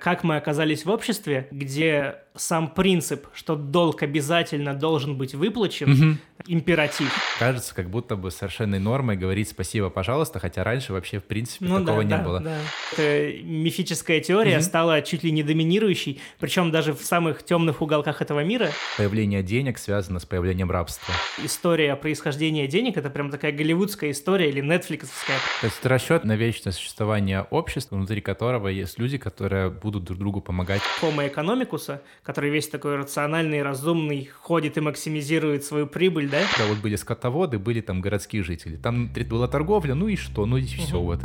[0.00, 6.18] как мы оказались в обществе, где сам принцип, что долг обязательно должен быть выплачен, угу.
[6.46, 7.12] императив.
[7.38, 11.80] Кажется, как будто бы совершенной нормой говорить спасибо, пожалуйста, хотя раньше вообще в принципе ну,
[11.80, 12.40] такого да, не да, было.
[12.40, 12.58] Да.
[12.92, 14.62] Эта мифическая теория угу.
[14.62, 18.70] стала чуть ли не доминирующей, причем даже в самых темных уголках этого мира.
[18.96, 21.12] Появление денег связано с появлением рабства.
[21.42, 25.36] История происхождения денег— это прям такая голливудская история или нетфликсовская.
[25.60, 30.18] То есть это расчет на вечное существование общества, внутри которого есть люди, которые будут друг
[30.18, 30.80] другу помогать.
[31.02, 36.38] Homo economicus, который весь такой рациональный, разумный, ходит и максимизирует свою прибыль, да?
[36.56, 38.76] Да, вот были скотоводы, были там городские жители.
[38.76, 41.06] Там была торговля, ну и что, ну и все угу.
[41.06, 41.20] вот.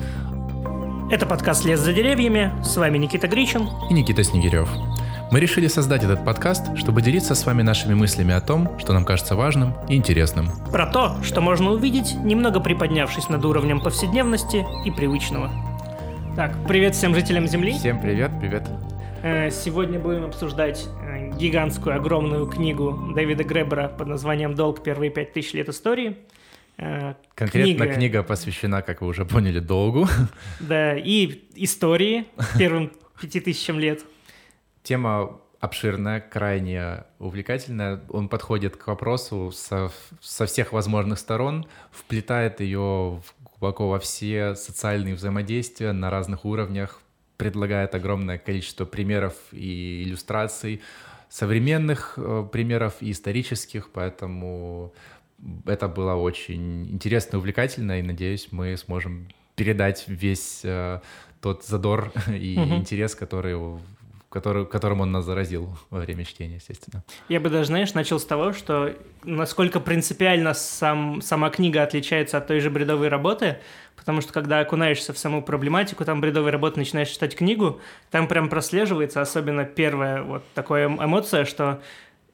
[1.12, 2.52] Это подкаст «Лес за деревьями».
[2.64, 3.70] С вами Никита Гричин.
[3.92, 4.68] И Никита Снегирев.
[5.32, 9.06] Мы решили создать этот подкаст, чтобы делиться с вами нашими мыслями о том, что нам
[9.06, 10.50] кажется важным и интересным.
[10.72, 15.75] Про то, что можно увидеть, немного приподнявшись над уровнем повседневности и привычного.
[16.36, 17.72] Так, привет всем жителям Земли.
[17.72, 18.68] Всем привет, привет.
[19.24, 24.84] Э, сегодня будем обсуждать э, гигантскую, огромную книгу Дэвида Гребера под названием «Долг.
[24.84, 26.18] Первые пять тысяч лет истории».
[26.76, 27.94] Э, Конкретно книга...
[27.94, 30.10] книга посвящена, как вы уже поняли, долгу.
[30.60, 32.26] Да, и истории
[32.60, 34.04] первым пяти тысячам лет.
[34.84, 38.02] Тема обширная, крайне увлекательная.
[38.10, 39.90] Он подходит к вопросу со,
[40.22, 43.22] со всех возможных сторон, вплетает ее
[43.66, 47.02] глубоко во все социальные взаимодействия на разных уровнях,
[47.38, 50.82] предлагает огромное количество примеров и иллюстраций,
[51.30, 54.94] современных э, примеров и исторических, поэтому
[55.66, 61.02] это было очень интересно и увлекательно, и надеюсь, мы сможем передать весь э,
[61.42, 62.76] тот задор и угу.
[62.76, 63.56] интерес, который
[64.36, 67.06] который, которым он нас заразил во время чтения, естественно.
[67.30, 72.46] Я бы даже, знаешь, начал с того, что насколько принципиально сам, сама книга отличается от
[72.46, 73.60] той же бредовой работы,
[73.96, 77.80] потому что когда окунаешься в саму проблематику, там бредовой работы начинаешь читать книгу,
[78.12, 81.82] там прям прослеживается особенно первая вот такая эмоция, что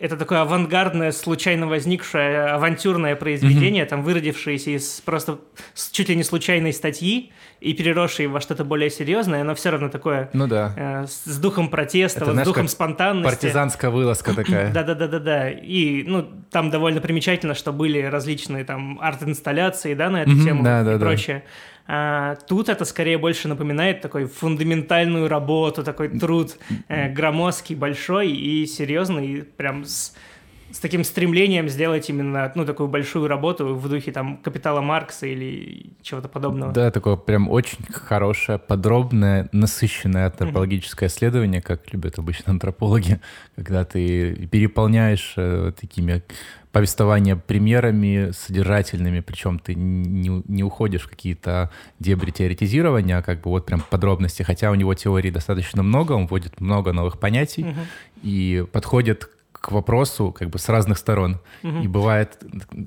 [0.01, 3.89] это такое авангардное, случайно возникшее авантюрное произведение, mm-hmm.
[3.89, 5.37] там выродившееся из просто
[5.91, 10.31] чуть ли не случайной статьи и переросшее во что-то более серьезное, но все равно такое
[10.33, 10.73] ну, да.
[10.75, 13.29] э, с духом протеста, это, вот, с духом спонтанности.
[13.29, 14.71] Партизанская вылазка такая.
[14.73, 15.51] Да-да-да-да-да.
[15.51, 20.63] И ну, там довольно примечательно, что были различные там арт-инсталляции да, на эту mm-hmm, тему
[20.63, 21.43] да, и да, прочее.
[21.45, 21.51] Да.
[21.87, 28.65] А, тут это скорее больше напоминает такой фундаментальную работу, такой труд э, громоздкий, большой и
[28.65, 30.15] серьезный, прям с,
[30.73, 35.91] с таким стремлением сделать именно ну, такую большую работу в духе там капитала Маркса или
[36.01, 36.71] чего-то подобного.
[36.71, 41.11] Да, такое прям очень хорошее, подробное, насыщенное антропологическое mm-hmm.
[41.11, 43.19] исследование, как любят обычно антропологи,
[43.55, 46.23] когда ты переполняешь э, такими
[46.71, 53.49] повествование примерами содержательными, причем ты не, не уходишь в какие-то дебри теоретизирования, а как бы
[53.49, 57.79] вот прям подробности, хотя у него теории достаточно много, он вводит много новых понятий угу.
[58.23, 59.29] и подходит
[59.61, 61.39] к вопросу как бы с разных сторон.
[61.63, 61.81] Угу.
[61.83, 62.37] И бывает,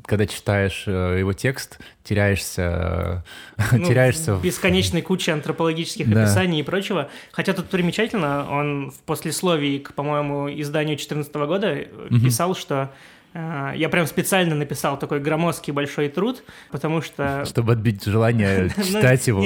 [0.04, 3.24] когда читаешь э, его текст, теряешься,
[3.72, 6.24] ну, теряешься в бесконечной куче антропологических да.
[6.24, 7.08] описаний и прочего.
[7.30, 12.20] Хотя тут примечательно, он в послесловии к, по-моему, изданию 2014 года угу.
[12.20, 12.90] писал, что
[13.34, 17.44] я прям специально написал такой громоздкий большой труд, потому что...
[17.48, 19.44] Чтобы отбить желание ну, читать его.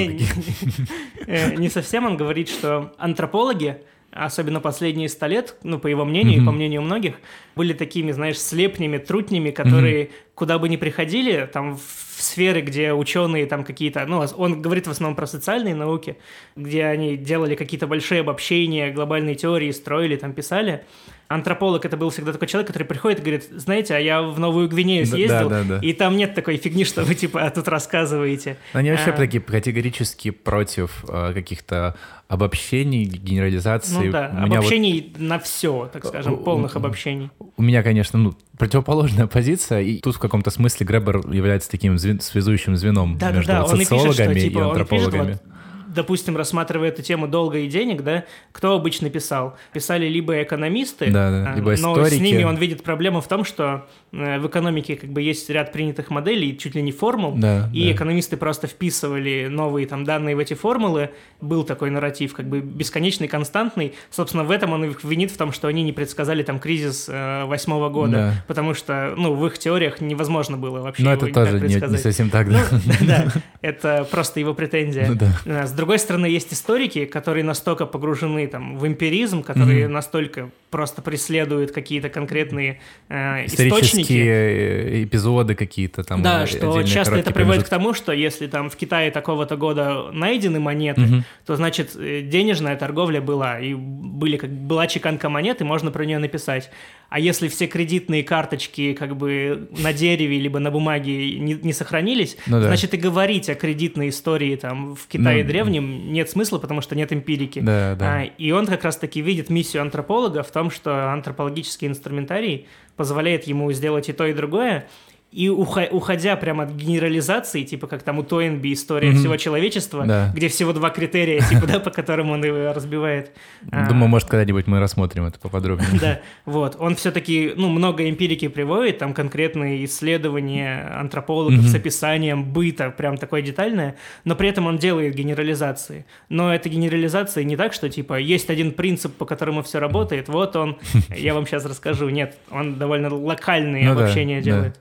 [1.26, 3.78] Э, не совсем он говорит, что антропологи,
[4.12, 7.16] особенно последние сто лет, ну, по его мнению и по мнению многих,
[7.56, 11.82] были такими, знаешь, слепнями, трутнями, которые куда бы ни приходили, там в
[12.22, 16.16] сферы, где ученые там какие-то, ну, он говорит в основном про социальные науки,
[16.56, 20.84] где они делали какие-то большие обобщения, глобальные теории, строили, там писали,
[21.28, 24.68] антрополог это был всегда такой человек, который приходит и говорит, знаете, а я в Новую
[24.68, 25.86] Гвинею съездил, да, да, да.
[25.86, 28.56] и там нет такой фигни, что вы типа тут рассказываете.
[28.72, 29.12] Они вообще а...
[29.12, 31.96] такие категорически против э, каких-то
[32.28, 34.06] обобщений, генерализации.
[34.06, 35.20] Ну да, обобщений вот...
[35.20, 37.30] на все, так скажем, полных обобщений.
[37.56, 42.20] У меня, конечно, ну, противоположная позиция, и тут в каком-то смысле Гребер является таким звен...
[42.20, 43.68] связующим звеном да, между да, да.
[43.68, 45.20] социологами пишет, что, типа, и антропологами.
[45.20, 45.57] Он пишет, вот,
[45.88, 49.56] допустим, рассматривая эту тему долга и денег, да, кто обычно писал?
[49.72, 53.86] Писали либо экономисты, да, да, либо но с ними он видит проблему в том, что
[54.10, 57.92] в экономике как бы есть ряд принятых моделей, чуть ли не формул, да, и да.
[57.92, 61.10] экономисты просто вписывали новые там данные в эти формулы.
[61.40, 63.94] Был такой нарратив, как бы бесконечный, константный.
[64.10, 67.44] Собственно, в этом он их винит в том, что они не предсказали там кризис э,
[67.44, 68.44] восьмого года, да.
[68.46, 72.30] потому что, ну, в их теориях невозможно было вообще Но это тоже не, не совсем
[72.30, 72.64] так, да.
[72.88, 73.26] Ну, да,
[73.60, 75.08] это просто его претензия.
[75.08, 75.32] Ну, да.
[75.44, 79.88] Э, с другой стороны, есть историки, которые настолько погружены там, в эмпиризм, которые mm-hmm.
[79.88, 84.12] настолько просто преследует какие-то конкретные э, источники.
[84.12, 86.22] э, эпизоды какие-то там.
[86.22, 90.10] Да, э, что часто это приводит к тому, что если там в Китае такого-то года
[90.12, 91.24] найдены монеты, Мгм.
[91.46, 96.04] то значит э, денежная торговля была, и были как была чеканка монет, и можно про
[96.04, 96.70] нее написать.
[97.08, 102.36] А если все кредитные карточки как бы на дереве либо на бумаге не, не сохранились,
[102.46, 102.66] Ну да.
[102.66, 106.94] значит и говорить о кредитной истории там в Китае Ну, древнем нет смысла, потому что
[106.94, 107.60] нет эмпирики.
[107.60, 108.18] Да, да.
[108.18, 112.66] А, и он как раз-таки видит миссию антрополога в том, что антропологический инструментарий
[112.96, 114.86] позволяет ему сделать и то, и другое.
[115.30, 119.18] И уходя прямо от генерализации, типа как там у Тойнби история Мгм.
[119.18, 120.32] всего человечества, Да.
[120.34, 123.32] где всего два критерия, типа, да, по которым он его разбивает.
[123.70, 125.88] А, Думаю, может, когда-нибудь мы рассмотрим это поподробнее.
[126.00, 126.76] да, вот.
[126.78, 133.42] Он все-таки, ну, много эмпирики приводит, там конкретные исследования антропологов с описанием быта, прям такое
[133.42, 136.06] детальное, но при этом он делает генерализации.
[136.30, 140.56] Но эта генерализация не так, что, типа, есть один принцип, по которому все работает, вот
[140.56, 140.78] он,
[141.14, 142.08] я вам сейчас расскажу.
[142.08, 144.80] Нет, он довольно локальные Ну обобщения делает.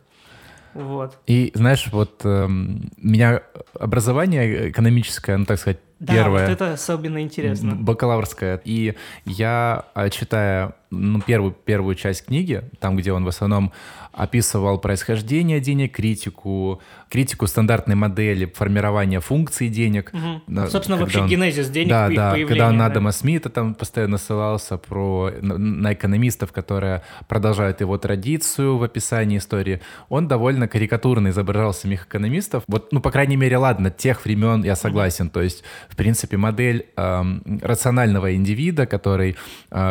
[0.77, 1.17] Вот.
[1.27, 3.41] И знаешь, вот эм, меня
[3.79, 6.43] образование экономическое, ну так сказать, Да, первое.
[6.45, 7.75] вот это особенно интересно.
[7.75, 8.61] Б- Бакалаврская.
[8.63, 8.93] И
[9.25, 13.71] я, а, читая ну, первую, первую часть книги, там, где он в основном
[14.17, 20.11] описывал происхождение денег, критику, критику стандартной модели формирования функций денег.
[20.11, 20.41] Мгм.
[20.47, 22.87] Да, Собственно, вообще он- генезис денег да, да, когда он да.
[22.87, 29.81] Адама Смита там постоянно ссылался про, на, экономистов, которые продолжают его традицию в описании истории,
[30.09, 32.63] он довольно карикатурно изображал самих экономистов.
[32.67, 35.29] Вот, ну, по крайней мере, ладно, тех времен я согласен.
[35.29, 39.35] То есть, в принципе, модель эм, рационального индивида, который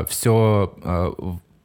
[0.08, 0.72] все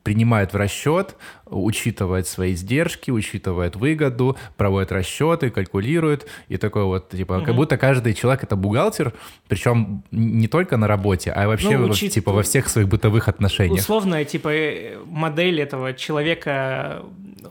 [0.03, 1.15] принимает в расчет,
[1.51, 7.57] учитывает свои издержки, учитывает выгоду, проводит расчеты, калькулирует, и такой вот, типа, как Мгм.
[7.57, 9.13] будто каждый человек— это бухгалтер,
[9.47, 13.81] причем не только на работе, а вообще, Ну, учит- типа, во всех своих бытовых отношениях.
[13.81, 17.03] Условная, типа, э, модель этого человека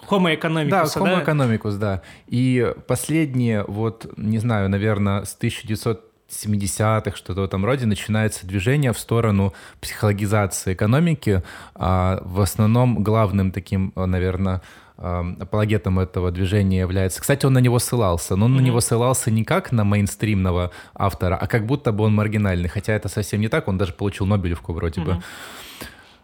[0.09, 1.01] Homo economicus, Да, да?
[1.01, 2.03] Homo economicus, да.
[2.29, 5.35] И последние, вот, не знаю, наверное, с
[6.31, 11.43] 1970-х, что-то в этом роде, начинается движение в сторону психологизации экономики.
[11.75, 14.63] А в основном главным таким, наверное,
[14.97, 17.21] апологетом этого движения является...
[17.21, 18.67] Кстати, он на него ссылался, но он на Мгм.
[18.67, 23.09] него ссылался не как на мейнстримного автора, а как будто бы он маргинальный, хотя это
[23.09, 25.23] совсем не так, он даже получил Нобелевку вроде бы.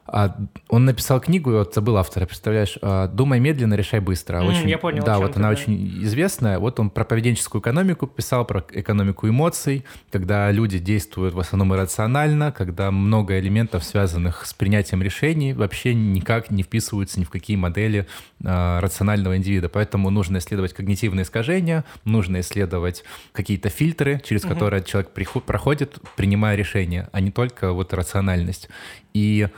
[0.09, 0.37] А,
[0.69, 4.39] он написал книгу, вот забыл автора, представляешь, а, «Думай медленно, решай быстро».
[4.39, 5.53] М, Очень, я понял, Да, вот она да.
[5.53, 6.59] очень известная.
[6.59, 12.53] Вот он про поведенческую экономику писал, про экономику эмоций, когда люди действуют в основном иррационально,
[12.53, 18.07] когда много элементов, связанных с принятием решений, вообще никак не вписываются ни в какие модели
[18.45, 19.69] а, рационального индивида.
[19.69, 24.55] Поэтому нужно исследовать когнитивные искажения, нужно исследовать какие-то фильтры, через Мгм.
[24.55, 25.11] которые человек
[25.47, 28.69] проходит, принимая решения, а не только вот рациональность.
[29.15, 29.49] И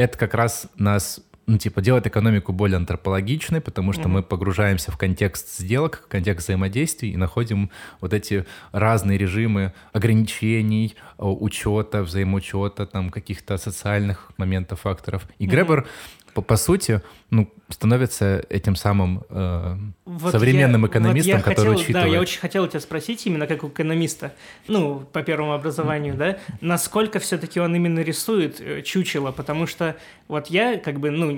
[0.00, 4.12] это как раз нас ну, типа, делает экономику более антропологичной, потому что Мгм.
[4.12, 7.70] мы погружаемся в контекст сделок, в контекст взаимодействий и находим
[8.00, 15.26] вот эти разные режимы ограничений, э, учета, взаимоучета, там, каких-то социальных моментов, факторов.
[15.40, 15.50] И Мгм.
[15.52, 15.88] Гребер,
[16.34, 17.00] по, по сути,
[17.30, 22.06] ну, становится этим самым э, Вот современным я- вот экономистом, я который хотел, учитывает.
[22.08, 24.32] Да, я очень хотел тебя спросить, именно как у экономиста,
[24.68, 29.96] ну, по первому образованию, да, насколько все-таки он именно рисует э, чучело, потому что
[30.28, 31.28] вот я как бы, ну,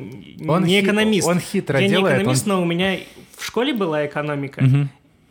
[0.48, 1.28] Он не экономист.
[1.28, 2.98] он хитро я делает, не он- экономист, но у меня
[3.36, 4.64] в школе была экономика.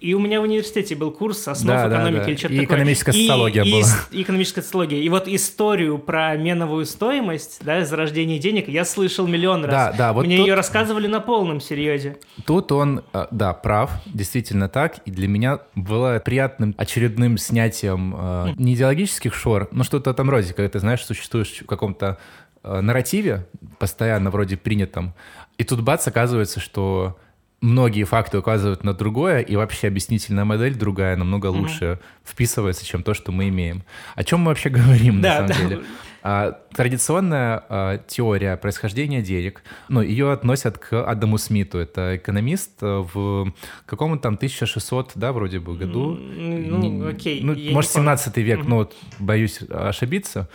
[0.02, 2.30] И у меня в университете был курс основ Да, да, экономики да.
[2.32, 2.66] или что-то И такое.
[2.78, 3.88] экономическая социология и, была.
[4.10, 5.00] И экономическая социология.
[5.00, 9.72] И вот историю про меновую стоимость, да, зарождение денег, я слышал миллион раз.
[9.72, 12.18] Да, да, вот Мне тут- ее рассказывали на полном серьезе.
[12.48, 14.98] Тут он, э, да, прав, действительно так.
[15.06, 20.32] И для меня было приятным очередным снятием э, не идеологических шор, но что-то в этом
[20.32, 22.18] роде, когда ты, знаешь, существуешь в каком-то
[22.64, 25.14] э, нарративе, постоянно вроде принятом,
[25.60, 27.18] и тут бац, оказывается, что
[27.62, 31.60] многие факты указывают на другое, и вообще объяснительная модель другая намного Мгм.
[31.62, 33.84] лучше вписывается, чем то, что мы имеем.
[34.16, 34.70] О чем мы вообще
[35.10, 35.54] говорим, Да, на да.
[35.54, 35.82] самом деле?
[36.24, 41.80] А, традиционная а, теория происхождения денег, ну, ее относят к Адаму Смиту.
[41.80, 43.52] Это экономист а, в
[43.86, 46.16] каком там 1600, да, вроде бы, году.
[46.16, 47.42] М, Ну, окей.
[47.42, 48.06] Ну, может, помню.
[48.06, 48.70] 17 век, Мгм.
[48.70, 50.48] ну, вот, боюсь ошибиться.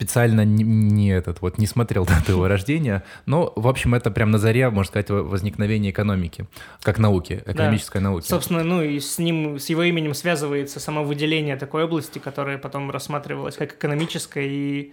[0.00, 3.02] Специально не, не этот, вот, не смотрел дату его рождения.
[3.26, 6.46] Но, в общем, это прям на заре, можно сказать, во- возникновения экономики,
[6.82, 8.26] как науки, экономической науки.
[8.26, 12.90] Собственно, ну и с ним, с его именем связывается само выделение такой области, которая потом
[12.90, 14.92] рассматривалась как экономическая и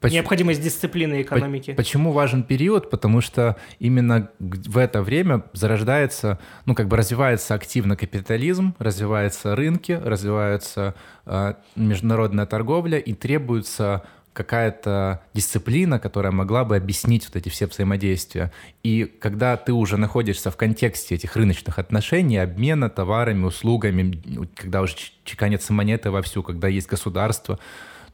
[0.00, 1.72] Поч- необходимость дисциплины экономики.
[1.72, 2.90] Почему важен период?
[2.90, 9.92] Потому что именно в это время зарождается, ну, как бы развивается активно капитализм, развиваются рынки,
[9.92, 10.94] развивается
[11.24, 14.02] э, международная торговля, и требуется
[14.36, 18.52] какая-то дисциплина, которая могла бы объяснить вот эти все взаимодействия.
[18.82, 24.20] И когда ты уже находишься в контексте этих рыночных отношений, обмена товарами, услугами,
[24.54, 27.58] когда уже чеканятся монеты вовсю, когда есть государство,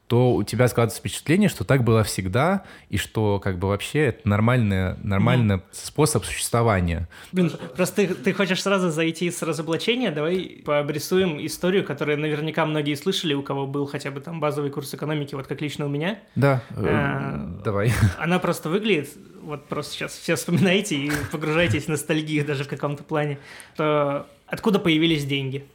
[0.07, 4.27] то у тебя складывается впечатление, что так было всегда, и что как бы вообще это
[4.27, 5.61] нормальный, нормальный mm.
[5.71, 7.07] способ существования.
[7.31, 12.95] Блин, просто ты, ты хочешь сразу зайти с разоблачения, давай пообрисуем историю, которую наверняка многие
[12.95, 16.19] слышали, у кого был хотя бы там базовый курс экономики, вот как лично у меня.
[16.35, 17.91] Да, а, давай.
[18.17, 19.09] Она просто выглядит,
[19.41, 23.39] вот просто сейчас все вспоминаете и погружаетесь в ностальгию даже в каком-то плане,
[23.75, 25.65] то откуда появились деньги?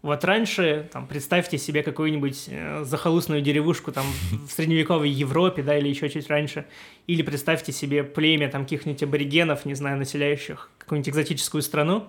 [0.00, 4.06] Вот раньше, там, представьте себе какую-нибудь э, захолустную деревушку там
[4.46, 6.66] в средневековой Европе, да, или еще чуть раньше,
[7.08, 12.04] или представьте себе племя там каких-нибудь аборигенов, не знаю, населяющих какую-нибудь экзотическую страну,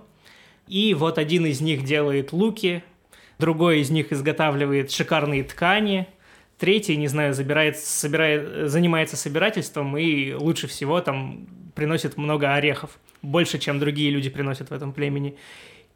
[0.67, 2.83] и вот один из них делает луки,
[3.39, 6.07] другой из них изготавливает шикарные ткани,
[6.59, 13.57] третий, не знаю, забирает, собирает, занимается собирательством и лучше всего там приносит много орехов, больше,
[13.57, 15.37] чем другие люди приносят в этом племени.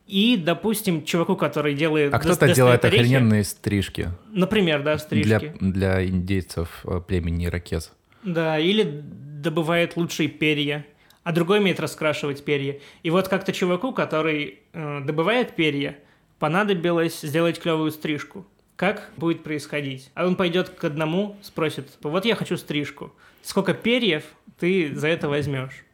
[0.07, 2.13] И, допустим, чуваку, который делает...
[2.13, 4.09] А кто-то делает орехи, охрененные стрижки.
[4.31, 5.53] Например, да, стрижки.
[5.59, 7.91] Для, для индейцев э, племени Иракез.
[8.23, 10.85] Да, или добывает лучшие перья,
[11.23, 12.79] а другой умеет раскрашивать перья.
[13.03, 15.97] И вот как-то чуваку, который э, добывает перья,
[16.39, 18.45] понадобилось сделать клевую стрижку.
[18.75, 20.09] Как будет происходить?
[20.15, 23.13] А он пойдет к одному, спросит, вот я хочу стрижку.
[23.41, 24.23] Сколько перьев
[24.59, 25.85] ты за это возьмешь?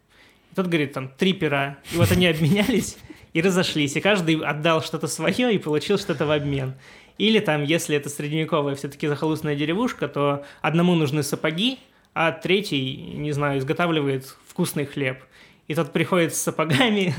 [0.52, 1.78] И тот говорит, там, три пера.
[1.92, 2.98] И вот они обменялись,
[3.34, 6.74] и разошлись, и каждый отдал что-то свое и получил что-то в обмен.
[7.18, 11.80] Или там, если это средневековая все-таки захолустная деревушка, то одному нужны сапоги,
[12.14, 15.24] а третий, не знаю, изготавливает вкусный хлеб
[15.70, 17.14] и тот приходит с сапогами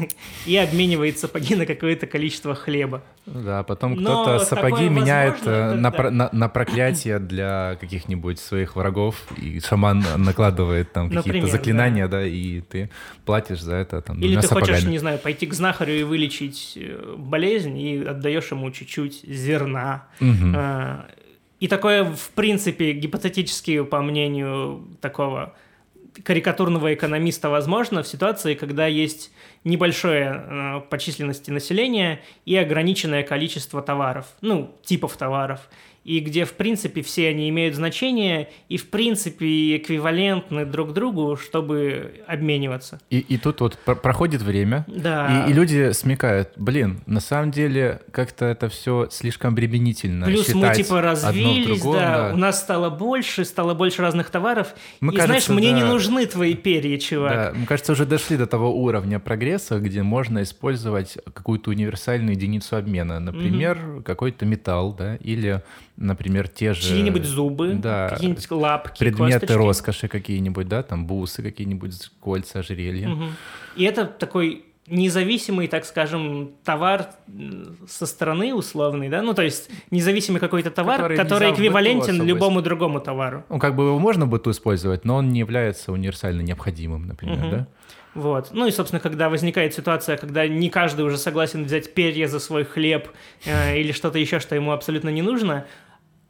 [0.45, 3.01] и обменивает сапоги на какое-то количество хлеба.
[3.25, 6.11] Да, потом кто-то сапоги меняет э, на, да.
[6.11, 12.19] на, на проклятие для каких-нибудь своих врагов, и шаман накладывает там какие-то заклинания, да.
[12.19, 12.91] да, и ты
[13.25, 14.73] платишь за это там Или ты сапогами.
[14.73, 20.09] хочешь, не знаю, пойти к знахарю и вылечить э, болезнь, и отдаешь ему чуть-чуть зерна.
[20.21, 20.59] Угу.
[21.61, 25.55] И такое, в принципе, гипотетически, по мнению такого
[26.25, 29.31] карикатурного экономиста возможно в ситуации, когда есть
[29.65, 35.69] небольшое э, по численности населения и ограниченное количество товаров, ну, типов товаров
[36.05, 42.23] и где, в принципе, все они имеют значение и, в принципе, эквивалентны друг другу, чтобы
[42.27, 43.01] обмениваться.
[43.11, 45.45] И, и тут вот проходит время, да.
[45.47, 50.27] и, и люди смекают, блин, на самом деле как-то это все слишком обременительно.
[50.27, 54.75] Плюс мы, типа, развились, другом, да, да, у нас стало больше, стало больше разных товаров,
[55.01, 57.33] мы, и, кажется, знаешь, мне да, не нужны твои перья, чувак.
[57.33, 62.77] Да, мы, кажется, уже дошли до того уровня прогресса, где можно использовать какую-то универсальную единицу
[62.77, 64.03] обмена, например, угу.
[64.03, 65.63] какой-то металл, да, или
[66.01, 66.83] например, те же...
[66.83, 69.53] Чьи-нибудь зубы, да, какие-нибудь лапки, Предметы косточки.
[69.53, 73.11] роскоши какие-нибудь, да, там бусы какие-нибудь, кольца, ожерелья.
[73.11, 73.25] Угу.
[73.77, 77.11] И это такой независимый, так скажем, товар
[77.87, 83.01] со стороны условный, да, ну то есть независимый какой-то товар, который, который эквивалентен любому другому
[83.01, 83.45] товару.
[83.49, 87.51] Ну как бы его можно быту использовать, но он не является универсально необходимым, например, угу.
[87.51, 87.67] да?
[88.15, 88.49] Вот.
[88.51, 92.65] Ну и, собственно, когда возникает ситуация, когда не каждый уже согласен взять перья за свой
[92.65, 93.09] хлеб
[93.45, 95.67] э, или что-то еще, что ему абсолютно не нужно,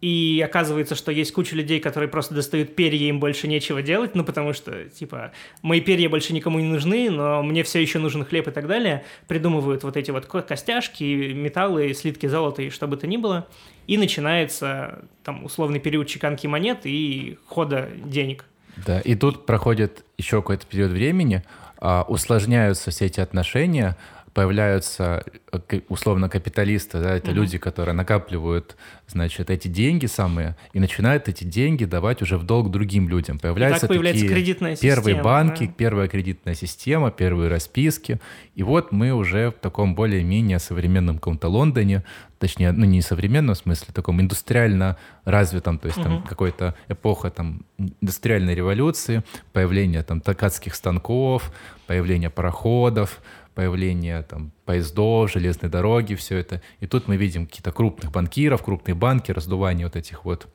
[0.01, 4.25] и оказывается, что есть куча людей, которые просто достают перья, им больше нечего делать, ну,
[4.25, 8.49] потому что, типа, мои перья больше никому не нужны, но мне все еще нужен хлеб
[8.49, 9.05] и так далее.
[9.29, 13.47] Придумывают вот эти вот костяшки, металлы, слитки золота и что бы то ни было.
[13.87, 18.47] И начинается, там, условный период чеканки монет и хода денег.
[18.87, 21.43] Да, и тут проходит еще какой-то период времени,
[21.79, 23.97] а, усложняются все эти отношения,
[24.41, 27.41] появляются э, условно капиталисты, да, это угу.
[27.41, 28.75] люди, которые накапливают,
[29.07, 33.39] значит, эти деньги самые и начинают эти деньги давать уже в долг другим людям.
[33.39, 35.73] Появляются появляется такие кредитная первые система, банки, да?
[35.77, 38.19] первая кредитная система, первые расписки.
[38.55, 42.03] И вот мы уже в таком более-менее современном каком-то Лондоне,
[42.39, 46.05] точнее, ну не современном в смысле, таком индустриально развитом, то есть угу.
[46.05, 51.53] там какой-то эпоха там индустриальной революции, появление там ткацких станков,
[51.87, 53.21] появление пароходов,
[53.55, 56.63] появление там, поездов, железной дороги, все это.
[56.81, 60.49] И тут мы видим какие-то крупных банкиров, крупные банки, раздувание вот этих вот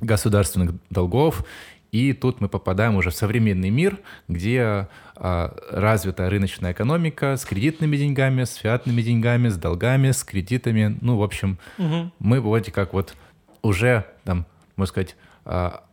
[0.00, 1.44] государственных долгов.
[1.90, 7.96] И тут мы попадаем уже в современный мир, где а, развита рыночная экономика с кредитными
[7.96, 10.98] деньгами, с фиатными деньгами, с долгами, с кредитами.
[11.00, 12.12] Ну, в общем, угу.
[12.18, 13.14] мы вроде как вот
[13.62, 15.84] уже, там, можно сказать, а,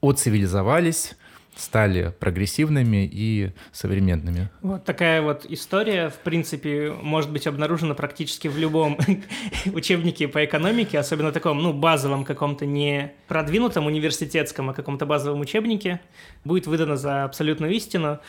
[0.00, 1.14] оцивилизовались,
[1.56, 4.50] стали прогрессивными и современными.
[4.62, 8.98] Вот такая вот история, в принципе, может быть обнаружена практически в любом
[9.66, 16.00] учебнике по экономике, особенно таком, ну, базовом каком-то не продвинутом университетском, а каком-то базовом учебнике,
[16.44, 18.20] будет выдана за абсолютную истину.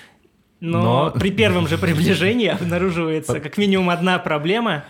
[0.61, 4.85] Но, Но при первом же приближении обнаруживается как минимум одна проблема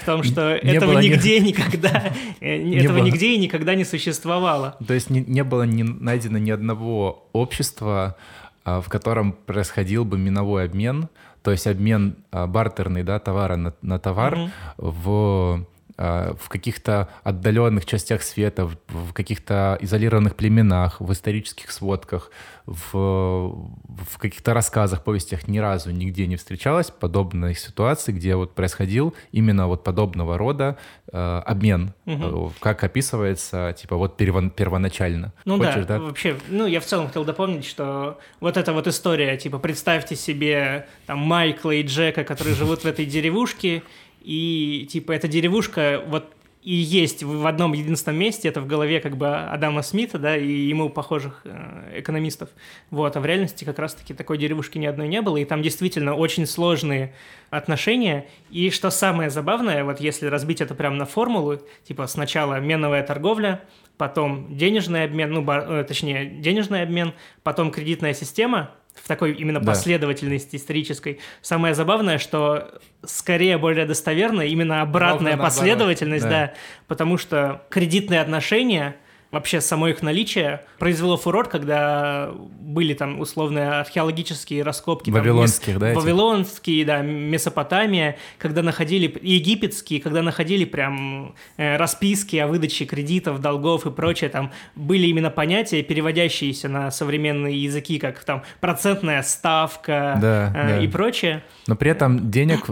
[0.00, 1.48] в том, что не этого нигде ни...
[1.48, 3.04] никогда э, не этого было.
[3.04, 4.76] нигде и никогда не существовало.
[4.86, 8.16] То есть не, не было не найдено ни одного общества,
[8.64, 11.08] а, в котором происходил бы миновой обмен,
[11.42, 14.50] то есть обмен а, бартерный, да, товара на, на товар угу.
[14.76, 15.66] в
[15.98, 22.30] в каких-то отдаленных частях света, в, каких-то изолированных племенах, в исторических сводках,
[22.66, 29.14] в, в каких-то рассказах, повестях ни разу нигде не встречалась подобной ситуации, где вот происходил
[29.32, 30.76] именно вот подобного рода
[31.10, 32.52] э, обмен, угу.
[32.60, 35.32] как описывается, типа вот перво, первоначально.
[35.46, 38.86] Ну Хочешь, да, да, вообще, ну я в целом хотел дополнить, что вот эта вот
[38.86, 43.82] история, типа представьте себе там Майкла и Джека, которые живут в этой деревушке,
[44.22, 46.32] и, типа, эта деревушка вот
[46.68, 50.50] и есть в одном единственном месте, это в голове как бы Адама Смита, да, и
[50.50, 52.50] ему похожих э, экономистов.
[52.90, 56.14] Вот, а в реальности как раз-таки такой деревушки ни одной не было, и там действительно
[56.14, 57.14] очень сложные
[57.48, 58.26] отношения.
[58.50, 63.62] И что самое забавное, вот если разбить это прямо на формулу, типа сначала меновая торговля,
[63.96, 69.66] потом денежный обмен, ну, э, точнее, денежный обмен, потом кредитная система, в такой именно да.
[69.66, 71.20] последовательности исторической.
[71.42, 76.30] Самое забавное, что скорее более достоверно именно обратная Ровно последовательность, да.
[76.30, 76.52] да,
[76.86, 78.96] потому что кредитные отношения–
[79.30, 82.30] вообще само их наличие произвело фурор, когда
[82.60, 85.10] были там условные археологические раскопки.
[85.10, 85.94] Вавилонских, там, да?
[85.94, 93.86] Вавилонские, да, Месопотамия, когда находили, египетские, когда находили прям э, расписки о выдаче кредитов, долгов
[93.86, 100.52] и прочее, там были именно понятия, переводящиеся на современные языки, как там процентная ставка да,
[100.54, 100.80] э, да.
[100.80, 101.42] и прочее.
[101.66, 102.66] Но при этом денег,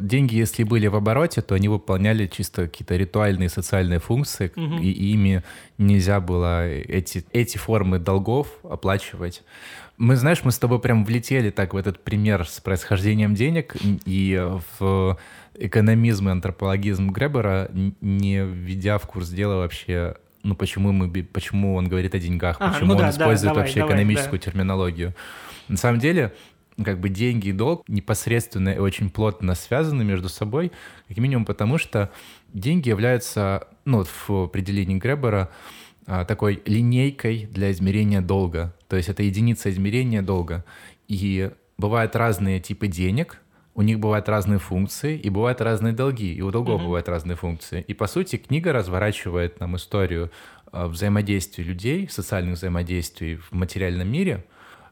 [0.00, 4.78] деньги, если были в обороте, то они выполняли чисто какие-то ритуальные социальные функции, угу.
[4.78, 5.42] и ими
[5.78, 9.42] нельзя было эти, эти формы долгов оплачивать.
[9.96, 14.50] Мы, знаешь, мы с тобой прям влетели так в этот пример с происхождением денег и
[14.78, 15.18] в
[15.54, 21.88] экономизм и антропологизм Гребера, не введя в курс дела вообще ну почему мы, почему он
[21.88, 24.44] говорит о деньгах, ага, почему ну да, он использует да, давай, вообще давай, экономическую да.
[24.44, 25.14] терминологию.
[25.68, 26.34] На самом деле,
[26.82, 30.72] как бы деньги и долг непосредственно и очень плотно связаны между собой,
[31.08, 32.10] как минимум потому, что
[32.52, 35.50] деньги являются, ну, в определении Гребера,
[36.06, 38.74] а, такой линейкой для измерения долга.
[38.88, 40.64] То есть это единица измерения долга.
[41.08, 43.40] И бывают разные типы денег,
[43.74, 46.84] у них бывают разные функции, и бывают разные долги, и у долгов mm-hmm.
[46.84, 47.84] бывают разные функции.
[47.88, 50.30] И, по сути, книга разворачивает нам историю
[50.70, 54.44] а, взаимодействия людей, социальных взаимодействий в материальном мире,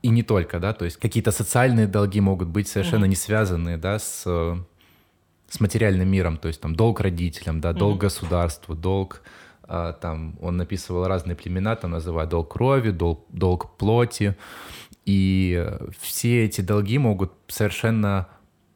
[0.03, 3.09] и не только, да, то есть какие-то социальные долги могут быть совершенно mm-hmm.
[3.09, 4.27] не связанные, да, с
[5.49, 8.01] с материальным миром, то есть там долг родителям, да, долг mm-hmm.
[8.01, 9.21] государству, долг,
[9.65, 14.35] а, там он написывал разные племена, там называя долг крови, долг, долг плоти,
[15.05, 15.69] и
[16.01, 18.29] все эти долги могут совершенно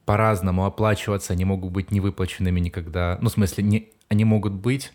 [0.04, 4.92] по-разному оплачиваться, они могут быть не выплаченными никогда, ну, в смысле, не, они могут быть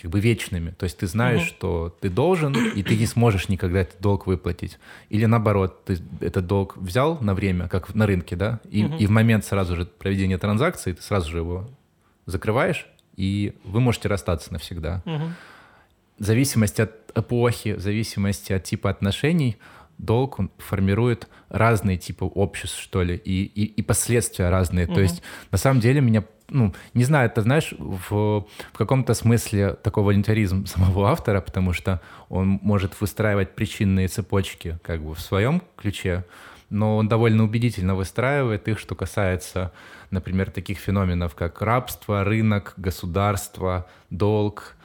[0.00, 0.70] как бы вечными.
[0.70, 1.48] То есть ты знаешь, угу.
[1.48, 4.78] что ты должен, и ты не сможешь никогда этот долг выплатить.
[5.08, 8.96] Или наоборот, ты этот долг взял на время, как на рынке, да, и, угу.
[8.96, 11.70] и в момент сразу же проведения транзакции ты сразу же его
[12.26, 15.02] закрываешь, и вы можете расстаться навсегда.
[15.06, 15.24] Угу.
[16.18, 19.56] В зависимости от эпохи, в зависимости от типа отношений,
[19.98, 24.86] долг он формирует разные типы обществ, что ли, и, и, и последствия разные.
[24.86, 24.94] Угу.
[24.94, 29.74] То есть, на самом деле, меня ну, не знаю, это, знаешь, в, в каком-то смысле
[29.82, 35.62] такой волонтаризм самого автора, потому что он может выстраивать причинные цепочки как бы в своем
[35.76, 36.24] ключе,
[36.70, 39.72] но он довольно убедительно выстраивает их, что касается,
[40.10, 44.76] например, таких феноменов, как рабство, рынок, государство, долг,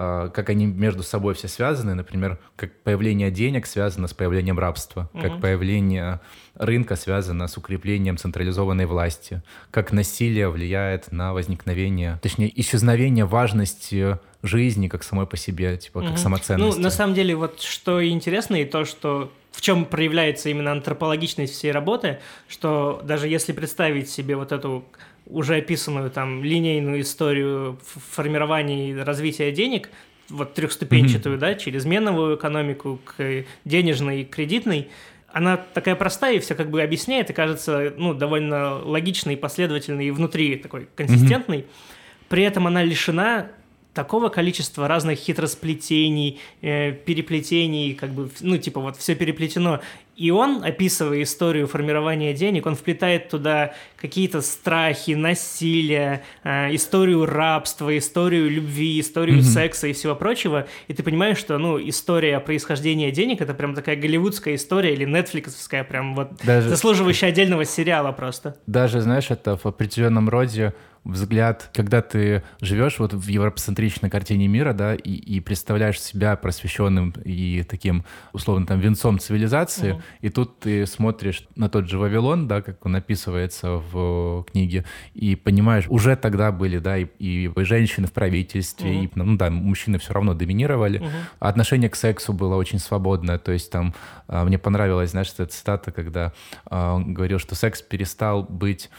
[0.00, 5.20] как они между собой все связаны, например, как появление денег связано с появлением рабства, mm-hmm.
[5.20, 6.20] как появление
[6.54, 14.88] рынка связано с укреплением централизованной власти, как насилие влияет на возникновение, точнее, исчезновение важности жизни
[14.88, 16.08] как самой по себе, типа mm-hmm.
[16.08, 16.76] как самоценности.
[16.78, 21.52] Ну, на самом деле, вот что интересно, и то, что в чем проявляется именно антропологичность
[21.52, 24.84] всей работы, что даже если представить себе вот эту
[25.30, 27.78] уже описанную там линейную историю
[28.10, 29.90] формирования и развития денег,
[30.28, 31.40] вот трехступенчатую, mm-hmm.
[31.40, 34.88] да, через меновую экономику к денежной и кредитной,
[35.32, 40.10] она такая простая и все как бы объясняет и кажется, ну, довольно логичной, последовательной и
[40.10, 41.58] внутри такой консистентной.
[41.58, 42.26] Mm-hmm.
[42.28, 43.48] При этом она лишена
[43.94, 49.80] такого количества разных хитросплетений, э, переплетений, как бы, ну, типа вот все переплетено.
[50.20, 57.96] И он, описывая историю формирования денег, он вплетает туда какие-то страхи, насилие, э, историю рабства,
[57.96, 59.54] историю любви, историю mm-hmm.
[59.54, 60.66] секса и всего прочего.
[60.88, 65.84] И ты понимаешь, что, ну, история происхождения денег— это прям такая голливудская история или нетфликсовская,
[65.84, 66.68] прям вот Даже...
[66.68, 68.56] заслуживающая отдельного сериала просто.
[68.66, 70.74] Даже, знаешь, это в определенном роде
[71.04, 77.14] взгляд, когда ты живешь вот в европоцентричной картине мира, да, и, и представляешь себя просвещенным
[77.24, 82.46] и таким, условно, там, венцом цивилизации, mm и тут ты смотришь на тот же Вавилон,
[82.46, 84.84] да, как он описывается в книге,
[85.14, 89.50] и понимаешь, уже тогда были, да, и, и женщины в правительстве, mm и, ну да,
[89.50, 91.02] мужчины все равно доминировали,
[91.38, 93.94] а отношение к сексу было очень свободное, то есть там
[94.28, 96.32] а, мне понравилась, знаешь, эта цитата, когда
[96.66, 98.90] а, он говорил, что секс перестал быть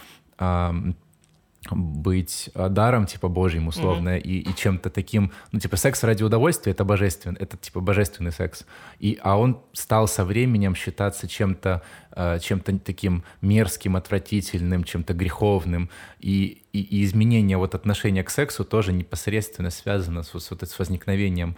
[1.69, 4.21] быть э, даром, типа, божьим, условно, mm-hmm.
[4.21, 8.65] и, и чем-то таким, ну, типа, секс ради удовольствия— это божественный, это, типа, божественный секс.
[9.00, 11.84] И, а он стал со временем считаться чем-то,
[12.15, 15.91] э, чем-то таким мерзким, отвратительным, чем-то греховным.
[16.19, 20.80] И, и, и изменение вот отношения к сексу тоже непосредственно связано с, с, вот, с
[20.80, 21.58] возникновением,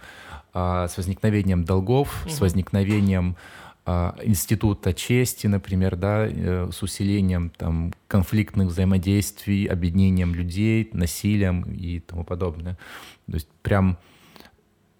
[0.52, 2.30] э, с возникновением долгов, mm-hmm.
[2.30, 10.88] с возникновением а, института чести, например, да, э, с усилением там, конфликтных взаимодействий, объединением людей,
[10.92, 12.78] насилием и тому подобное.
[13.26, 13.98] То есть прям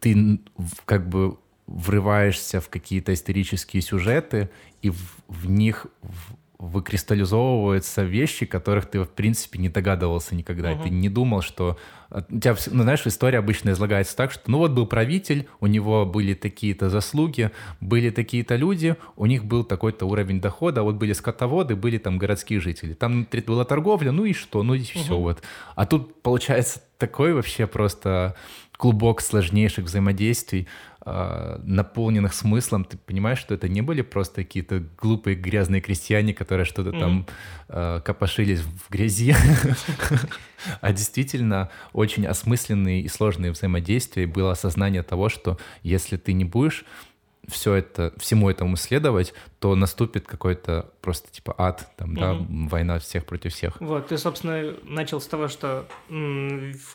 [0.00, 0.38] ты
[0.84, 4.50] как бы врываешься в какие-то исторические сюжеты,
[4.82, 5.86] и в, в них
[6.58, 10.72] выкристаллизовываются вещи, которых ты, в принципе, не догадывался никогда.
[10.72, 10.82] Uh-huh.
[10.82, 11.78] Ты не думал, что...
[12.14, 15.66] А, у тебя, ну, знаешь, история обычно излагается так, что, ну, вот был правитель, у
[15.66, 17.50] него были такие-то заслуги,
[17.80, 22.60] были такие-то люди, у них был такой-то уровень дохода, вот были скотоводы, были там городские
[22.60, 22.94] жители.
[22.94, 25.42] Там была торговля, ну и что, ну и все вот.
[25.74, 28.36] А тут, получается, такой вообще просто
[28.76, 30.66] клубок сложнейших взаимодействий,
[31.04, 36.64] э, наполненных смыслом, ты понимаешь, что это не были просто какие-то глупые грязные крестьяне, которые
[36.64, 37.00] что-то mm-hmm.
[37.00, 37.26] там
[37.68, 39.34] э, копошились в грязи,
[40.80, 46.44] а действительно очень осмысленные и сложные взаимодействия, и было осознание того, что если ты не
[46.44, 46.84] будешь
[47.48, 52.20] все это, всему этому исследовать, то наступит какой-то просто типа ад, там, угу.
[52.20, 52.36] да,
[52.68, 53.80] война всех против всех.
[53.80, 55.86] Вот, ты, собственно, начал с того, что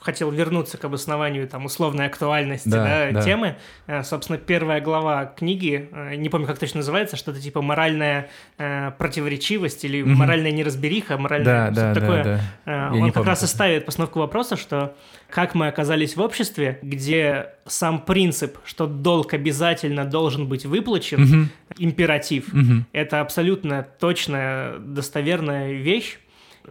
[0.01, 3.21] хотел вернуться к обоснованию там условной актуальности да, да, да.
[3.23, 3.55] темы.
[3.87, 8.29] Э, собственно, первая глава книги, э, не помню, как точно называется, что-то типа моральная
[8.59, 10.11] э, противоречивость или угу.
[10.11, 12.23] моральная неразбериха, моральная да, да, такое.
[12.23, 12.91] Да, да.
[12.93, 14.95] Он как раз и ставит постановку вопроса, что
[15.31, 21.49] как мы оказались в обществе, где сам принцип, что долг обязательно должен быть выплачен, угу.
[21.77, 22.85] императив, угу.
[22.91, 26.17] это абсолютно точная, достоверная вещь,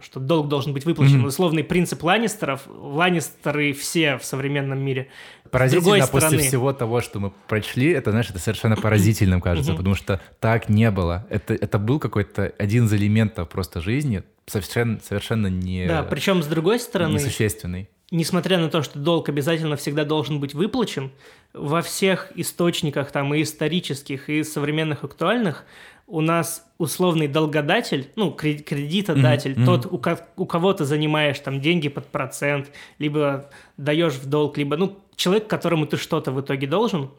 [0.01, 1.23] что долг должен быть выплачен.
[1.23, 1.27] Mm-hmm.
[1.27, 2.61] Условный принцип Ланнистеров.
[2.67, 5.09] Ланнистеры все в современном мире.
[5.51, 6.47] Поразительно после стороны...
[6.47, 9.77] всего того, что мы прочли, это, знаешь, это совершенно поразительным кажется, mm-hmm.
[9.77, 11.25] потому что так не было.
[11.29, 15.87] Это, это был какой-то один из элементов просто жизни, совершенно, совершенно не...
[15.87, 17.15] Да, причем с другой стороны...
[17.15, 21.11] Несущественный несмотря на то, что долг обязательно всегда должен быть выплачен,
[21.53, 25.65] во всех источниках, там, и исторических, и современных, актуальных,
[26.07, 29.65] у нас условный долгодатель, ну, кредитодатель, mm-hmm.
[29.65, 34.57] тот, у, ко- у кого ты занимаешь там деньги под процент, либо даешь в долг,
[34.57, 37.11] либо, ну, человек, которому ты что-то в итоге должен,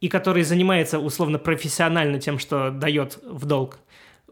[0.00, 3.78] и который занимается условно профессионально тем, что дает в долг,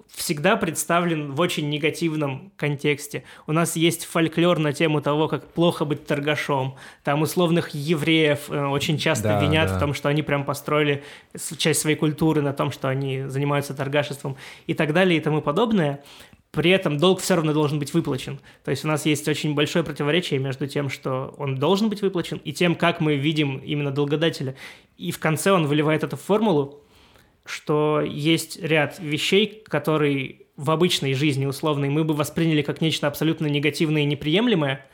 [0.09, 3.25] всегда представлен в очень негативном контексте.
[3.47, 6.77] У нас есть фольклор на тему того, как плохо быть торгашом.
[7.05, 9.77] Там условных евреев э, очень часто да, винят да.
[9.77, 11.03] в том, что они прям построили
[11.59, 16.03] часть своей культуры на том, что они занимаются торгашеством и так далее и тому подобное.
[16.51, 18.40] При этом долг все равно должен быть выплачен.
[18.64, 22.40] То есть у нас есть очень большое противоречие между тем, что он должен быть выплачен,
[22.45, 24.57] и тем, как мы видим именно долгодателя.
[24.97, 26.81] И в конце он выливает эту формулу,
[27.48, 33.46] что есть ряд вещей, которые в обычной жизни условной мы бы восприняли как нечто абсолютно
[33.46, 34.87] негативное и неприемлемое,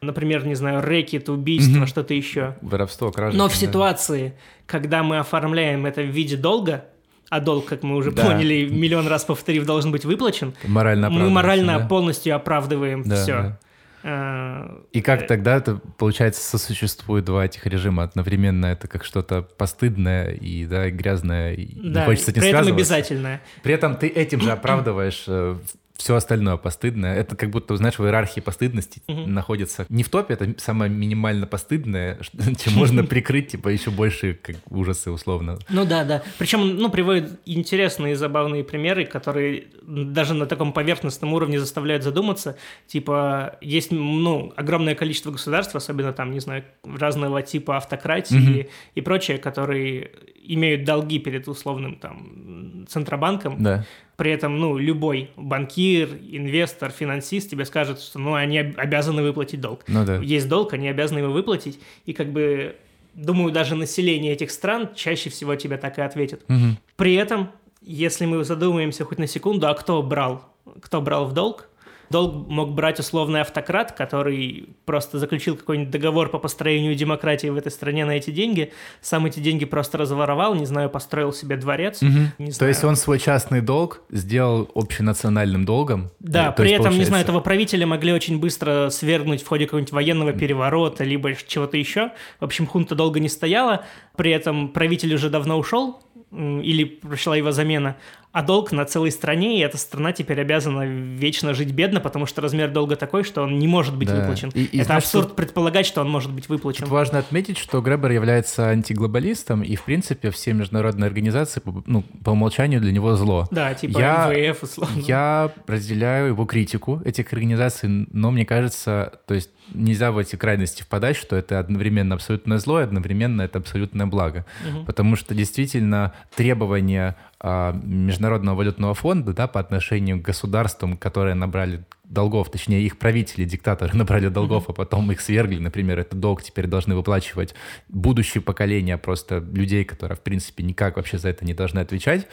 [0.00, 1.86] например, не знаю, рэкет, убийство, mm-hmm.
[1.86, 2.56] что-то еще.
[2.62, 3.36] Воровство, кража.
[3.36, 4.34] Но в ситуации,
[4.66, 6.86] когда мы оформляем это в виде долга,
[7.28, 8.24] а долг, как мы уже да.
[8.24, 11.86] поняли, миллион раз повторив, должен быть выплачен, морально мы морально да?
[11.86, 13.32] полностью оправдываем да, все.
[13.32, 13.60] Да.
[14.02, 18.66] А, и как э, тогда это, получается, сосуществует два этих режима одновременно?
[18.66, 23.40] Это как что-то постыдное и да, грязное, и да, не хочется этим при этом обязательное.
[23.62, 25.56] При этом ты этим же оправдываешь э,
[26.00, 27.14] все остальное постыдное.
[27.14, 29.26] Это как будто, знаешь, в иерархии постыдности угу.
[29.26, 32.18] находится не в топе, это самое минимально постыдное,
[32.58, 35.58] чем можно прикрыть, типа, еще больше как ужасы условно.
[35.68, 36.22] Ну да, да.
[36.38, 42.56] Причем, ну, приводят интересные и забавные примеры, которые даже на таком поверхностном уровне заставляют задуматься.
[42.86, 48.68] Типа, есть, ну, огромное количество государств, особенно там, не знаю, разного типа автократии угу.
[48.94, 53.62] и прочее, которые имеют долги перед условным там центробанком.
[53.62, 53.84] Да.
[54.20, 59.82] При этом, ну, любой банкир, инвестор, финансист тебе скажет, что, ну, они обязаны выплатить долг.
[59.88, 60.18] Ну, да.
[60.18, 61.80] Есть долг, они обязаны его выплатить.
[62.04, 62.76] И как бы,
[63.14, 66.42] думаю, даже население этих стран чаще всего тебе так и ответит.
[66.50, 66.76] Угу.
[66.96, 67.48] При этом,
[67.80, 70.44] если мы задумаемся хоть на секунду, а кто брал?
[70.82, 71.69] Кто брал в долг?
[72.10, 77.70] Долг мог брать условный автократ, который просто заключил какой-нибудь договор по построению демократии в этой
[77.70, 82.02] стране на эти деньги, сам эти деньги просто разворовал, не знаю, построил себе дворец.
[82.02, 82.10] Угу.
[82.10, 82.58] Не знаю.
[82.58, 86.10] То есть он свой частный долг сделал общенациональным долгом?
[86.18, 86.98] Да, э, при этом, получается...
[86.98, 91.76] не знаю, этого правителя могли очень быстро свергнуть в ходе какого-нибудь военного переворота, либо чего-то
[91.76, 92.10] еще.
[92.40, 93.84] В общем, хунта долго не стояла,
[94.16, 96.00] при этом правитель уже давно ушел,
[96.32, 97.96] или пришла его замена,
[98.32, 102.40] а долг на целой стране, и эта страна теперь обязана вечно жить бедно, потому что
[102.40, 104.16] размер долга такой, что он не может быть да.
[104.16, 104.50] выплачен.
[104.54, 105.34] И, и Это знаешь, абсурд что...
[105.34, 106.84] предполагать, что он может быть выплачен.
[106.84, 112.30] Тут важно отметить, что Гребер является антиглобалистом, и, в принципе, все международные организации, ну, по
[112.30, 113.48] умолчанию для него зло.
[113.50, 115.00] Да, типа я, МВФ, условно.
[115.00, 120.82] Я разделяю его критику этих организаций, но мне кажется, то есть нельзя в эти крайности
[120.82, 124.46] впадать, что это одновременно абсолютное зло и одновременно это абсолютное благо.
[124.68, 124.84] Угу.
[124.84, 132.50] Потому что действительно требования Международного валютного фонда да, по отношению к государствам, которые набрали долгов,
[132.50, 136.94] точнее их правители, диктаторы набрали долгов, а потом их свергли, например, этот долг теперь должны
[136.94, 137.54] выплачивать
[137.88, 142.26] будущие поколения просто людей, которые, в принципе, никак вообще за это не должны отвечать.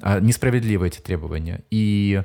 [0.00, 1.62] А, несправедливы эти требования.
[1.70, 2.22] И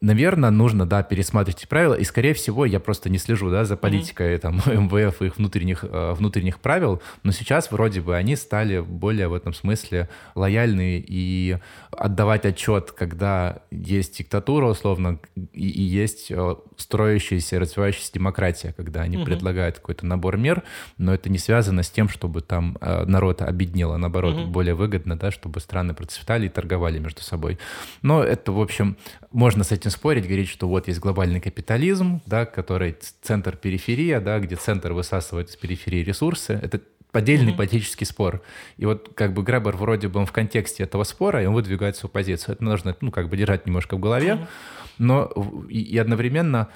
[0.00, 3.76] наверное, нужно, да, пересматривать эти правила, и, скорее всего, я просто не слежу, да, за
[3.76, 4.38] политикой, mm-hmm.
[4.38, 9.28] там, МВФ и их внутренних, э, внутренних правил, но сейчас вроде бы они стали более
[9.28, 11.58] в этом смысле лояльны и
[11.98, 15.18] отдавать отчет, когда есть диктатура, условно,
[15.52, 19.24] и, и есть э, строящаяся, развивающаяся демократия, когда они mm-hmm.
[19.24, 20.62] предлагают какой-то набор мер,
[20.96, 24.46] но это не связано с тем, чтобы там э, народ обеднел, а наоборот, mm-hmm.
[24.46, 27.58] более выгодно, да, чтобы страны процветали и торговали между собой.
[28.02, 28.96] Но это, в общем,
[29.32, 34.54] можно с этим спорить, говорить, что вот есть глобальный капитализм, да, который центр-периферия, да, где
[34.56, 36.58] центр высасывает из периферии ресурсы.
[36.62, 36.80] Это
[37.12, 37.56] отдельный mm-hmm.
[37.56, 38.42] политический спор.
[38.76, 41.96] И вот как бы Гребер вроде бы он в контексте этого спора, и он выдвигает
[41.96, 42.54] свою позицию.
[42.54, 44.46] Это нужно, ну, как бы держать немножко в голове, mm-hmm.
[44.98, 45.32] но
[45.68, 46.68] и, и одновременно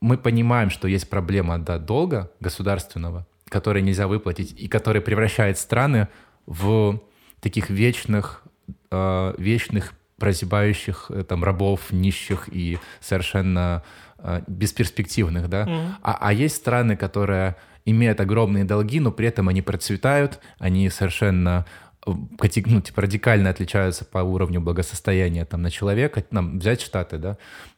[0.00, 6.08] мы понимаем, что есть проблема да, долга государственного, который нельзя выплатить, и который превращает страны
[6.46, 7.00] в
[7.40, 8.42] таких вечных,
[8.90, 13.82] э, вечных прозябающих э, там рабов, нищих и совершенно
[14.18, 15.64] э, бесперспективных, да.
[15.64, 15.92] Mm-hmm.
[16.02, 17.56] А, а есть страны, которые
[17.90, 21.66] имеют огромные долги, но при этом они процветают, они совершенно
[22.06, 26.24] э, ну, типа, радикально отличаются по уровню благосостояния там, на человека.
[26.30, 27.36] Нам взять Штаты, да,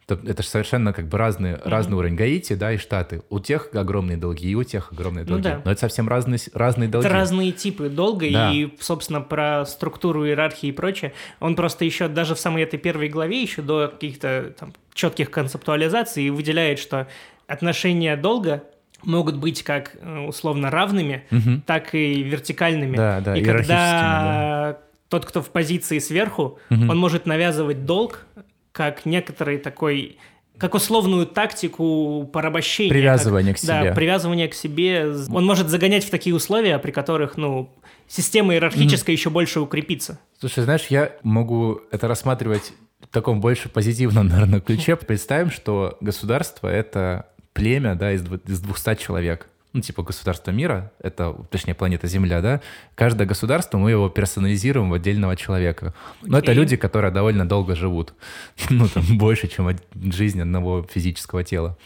[0.09, 1.69] это же совершенно как бы разный, mm-hmm.
[1.69, 3.23] разный уровень Гаити, да, и Штаты.
[3.31, 5.49] У тех огромные долги, и у тех огромные ну долги.
[5.49, 5.63] Ну, да.
[5.65, 7.07] Но это совсем разные, разные долги.
[7.07, 8.53] Это разные типы долга, да.
[8.53, 11.13] и, собственно, про структуру иерархии и прочее.
[11.41, 16.29] Он просто еще даже в самой этой первой главе, еще до каких-то там четких концептуализаций,
[16.31, 17.09] выделяет, что
[17.47, 18.65] отношения долга
[19.03, 21.63] могут быть как э, условно равными, угу.
[21.67, 22.97] так и вертикальными.
[22.97, 24.79] Да, да, и когда да.
[25.09, 26.91] тот, кто в позиции сверху, угу.
[26.91, 28.27] он может навязывать долг
[28.73, 30.19] как некоторый такой
[30.59, 32.93] как условную тактику порабощения.
[32.93, 33.83] Привязывание как, к себе.
[33.85, 35.13] Да, привязывание к себе.
[35.31, 37.69] Он может загонять в такие условия, при которых, ну,
[38.07, 39.19] система иерархическая mm-hmm.
[39.19, 40.21] еще больше укрепится.
[40.39, 44.95] Слушай, знаешь, я могу это рассматривать в таком больше позитивном, наверное, ключе.
[44.95, 51.75] Представим, что государство— это племя, да, из 200 человек ну, типа государства мира, это, точнее,
[51.75, 52.61] планета Земля, да,
[52.95, 55.95] каждое государство, мы его персонализируем в отдельного человека.
[56.23, 56.43] Но okay.
[56.43, 58.15] это люди, которые довольно долго живут,
[58.71, 61.79] ну, там, больше, чем жизнь одного физического тела.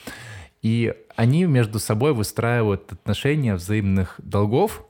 [0.62, 4.84] И они между собой выстраивают отношения взаимных долгов,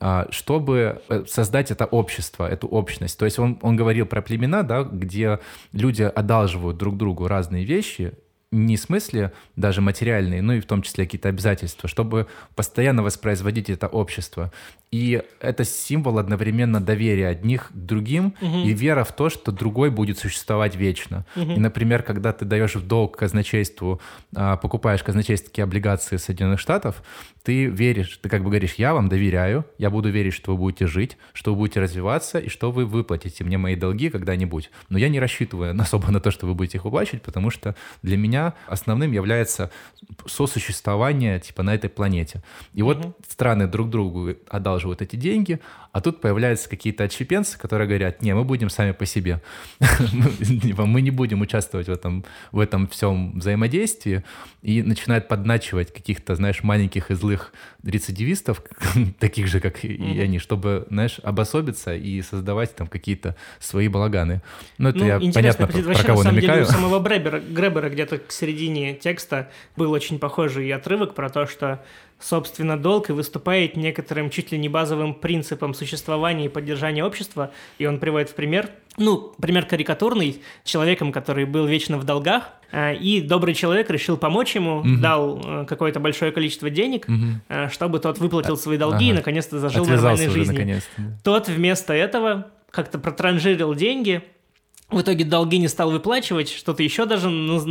[0.00, 3.18] а, чтобы э, создать это общество, эту общность.
[3.18, 5.38] То есть он, он говорил про племена, да, где
[5.72, 8.14] люди одалживают друг другу разные вещи,
[8.52, 13.70] не в смысле даже материальные, но и в том числе какие-то обязательства, чтобы постоянно воспроизводить
[13.70, 14.52] это общество.
[14.92, 18.58] И это символ одновременно доверия одних к другим угу.
[18.58, 21.24] и вера в то, что другой будет существовать вечно.
[21.34, 21.52] Угу.
[21.52, 24.02] И, например, когда ты даешь в долг казначейству,
[24.36, 27.02] а, покупаешь казначейские облигации Соединенных Штатов,
[27.42, 30.86] ты веришь, ты как бы говоришь, я вам доверяю, я буду верить, что вы будете
[30.86, 34.70] жить, что вы будете развиваться и что вы выплатите мне мои долги когда-нибудь.
[34.90, 38.18] Но я не рассчитываю особо на то, что вы будете их выплачивать, потому что для
[38.18, 39.70] меня основным является
[40.26, 42.42] сосуществование типа на этой планете.
[42.74, 43.14] И вот угу.
[43.28, 45.60] страны друг другу одалживают эти деньги,
[45.92, 49.42] а тут появляются какие-то отщепенцы, которые говорят, не, мы будем сами по себе.
[50.62, 54.24] Типа, мы не будем участвовать в этом, в этом всем взаимодействии.
[54.62, 57.52] И начинают подначивать каких-то, знаешь, маленьких и злых
[57.84, 58.62] рецидивистов,
[59.18, 64.40] таких же, как и они, чтобы, знаешь, обособиться и создавать там какие-то свои балаганы.
[64.78, 66.64] Ну, это ну, я понятно, про, кого на намекаю.
[66.64, 71.82] Самого Гребера где-то к середине текста был очень похожий отрывок про то, что
[72.18, 77.50] собственно, долг и выступает некоторым чуть ли не базовым принципом существования и поддержания общества.
[77.78, 82.94] И он приводит в пример, ну, пример карикатурный, человеком, который был вечно в долгах, э,
[82.94, 84.96] и добрый человек решил помочь ему, угу.
[84.98, 87.68] дал э, какое-то большое количество денег, угу.
[87.70, 89.14] чтобы тот выплатил свои долги ага.
[89.14, 90.82] и наконец-то зажил Отвязался нормальной жизнью.
[91.24, 94.22] Тот вместо этого как-то протранжирил деньги,
[94.92, 97.28] в итоге долги не стал выплачивать, что-то еще даже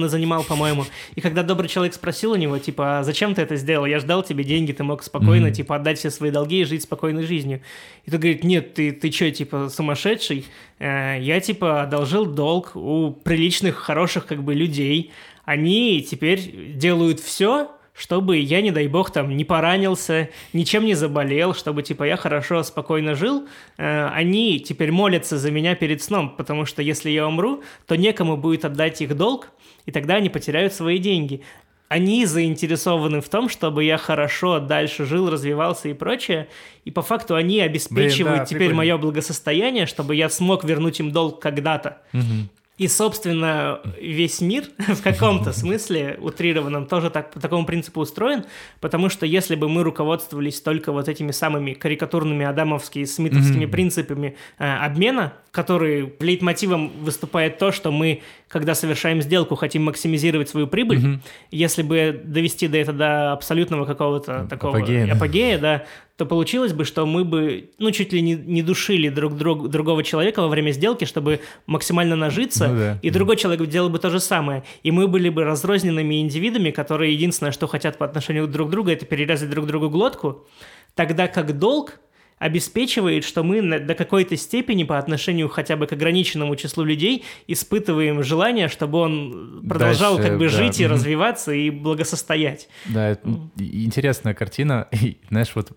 [0.08, 0.86] занимал, по-моему.
[1.16, 3.86] И когда добрый человек спросил у него, типа, а зачем ты это сделал?
[3.86, 5.54] Я ждал тебе деньги, ты мог спокойно, mm-hmm.
[5.54, 7.62] типа, отдать все свои долги и жить спокойной жизнью.
[8.06, 10.46] И тот говорит, нет, ты, ты что, типа, сумасшедший?
[10.80, 15.12] Э, я, типа, одолжил долг у приличных, хороших, как бы, людей.
[15.46, 21.54] Они теперь делают все, чтобы я, не дай бог, там не поранился, ничем не заболел,
[21.54, 26.66] чтобы, типа, я хорошо, спокойно жил, э, они теперь молятся за меня перед сном, потому
[26.66, 29.50] что если я умру, то некому будет отдать их долг,
[29.86, 31.42] и тогда они потеряют свои деньги.
[31.90, 36.48] Они заинтересованы в том, чтобы я хорошо дальше жил, развивался и прочее.
[36.86, 38.78] И по факту они обеспечивают Блин, да, теперь прикольно.
[38.78, 41.98] мое благосостояние, чтобы я смог вернуть им долг когда-то.
[42.14, 42.48] Угу.
[42.78, 48.46] И, собственно, весь мир в каком-то смысле утрированном тоже так, по такому принципу устроен,
[48.80, 53.72] потому что если бы мы руководствовались только вот этими самыми карикатурными адамовскими, смитовскими mm-hmm.
[53.72, 60.66] принципами э, обмена, который лейтмотивом выступает то, что мы, когда совершаем сделку, хотим максимизировать свою
[60.66, 61.20] прибыль, mm-hmm.
[61.52, 65.86] если бы довести до этого до абсолютного какого-то такого апогея, апогея да,
[66.22, 70.04] то получилось бы, что мы бы, ну, чуть ли не, не душили друг друг, другого
[70.04, 73.00] человека во время сделки, чтобы максимально нажиться, ну, да.
[73.02, 74.64] и другой человек делал бы то же самое.
[74.84, 78.92] И мы были бы разрозненными индивидами, которые единственное, что хотят по отношению друг к другу,
[78.92, 80.46] это перерезать друг другу глотку,
[80.94, 82.00] тогда как долг–
[82.42, 88.24] обеспечивает, что мы до какой-то степени по отношению хотя бы к ограниченному числу людей испытываем
[88.24, 90.58] желание, чтобы он продолжал Дальше, как бы да.
[90.58, 92.68] жить и развиваться и благосостоять.
[92.86, 94.88] Да, это интересная картина.
[95.02, 95.72] И, знаешь, вот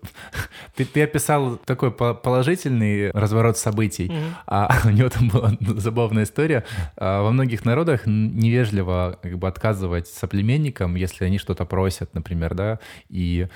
[0.75, 4.15] ты, ты описал такой положительный разворот событий, угу.
[4.47, 6.65] а у него там была забавная история.
[6.97, 12.79] А, во многих народах невежливо как бы отказывать соплеменникам, если они что-то просят, например, да,
[13.07, 13.47] и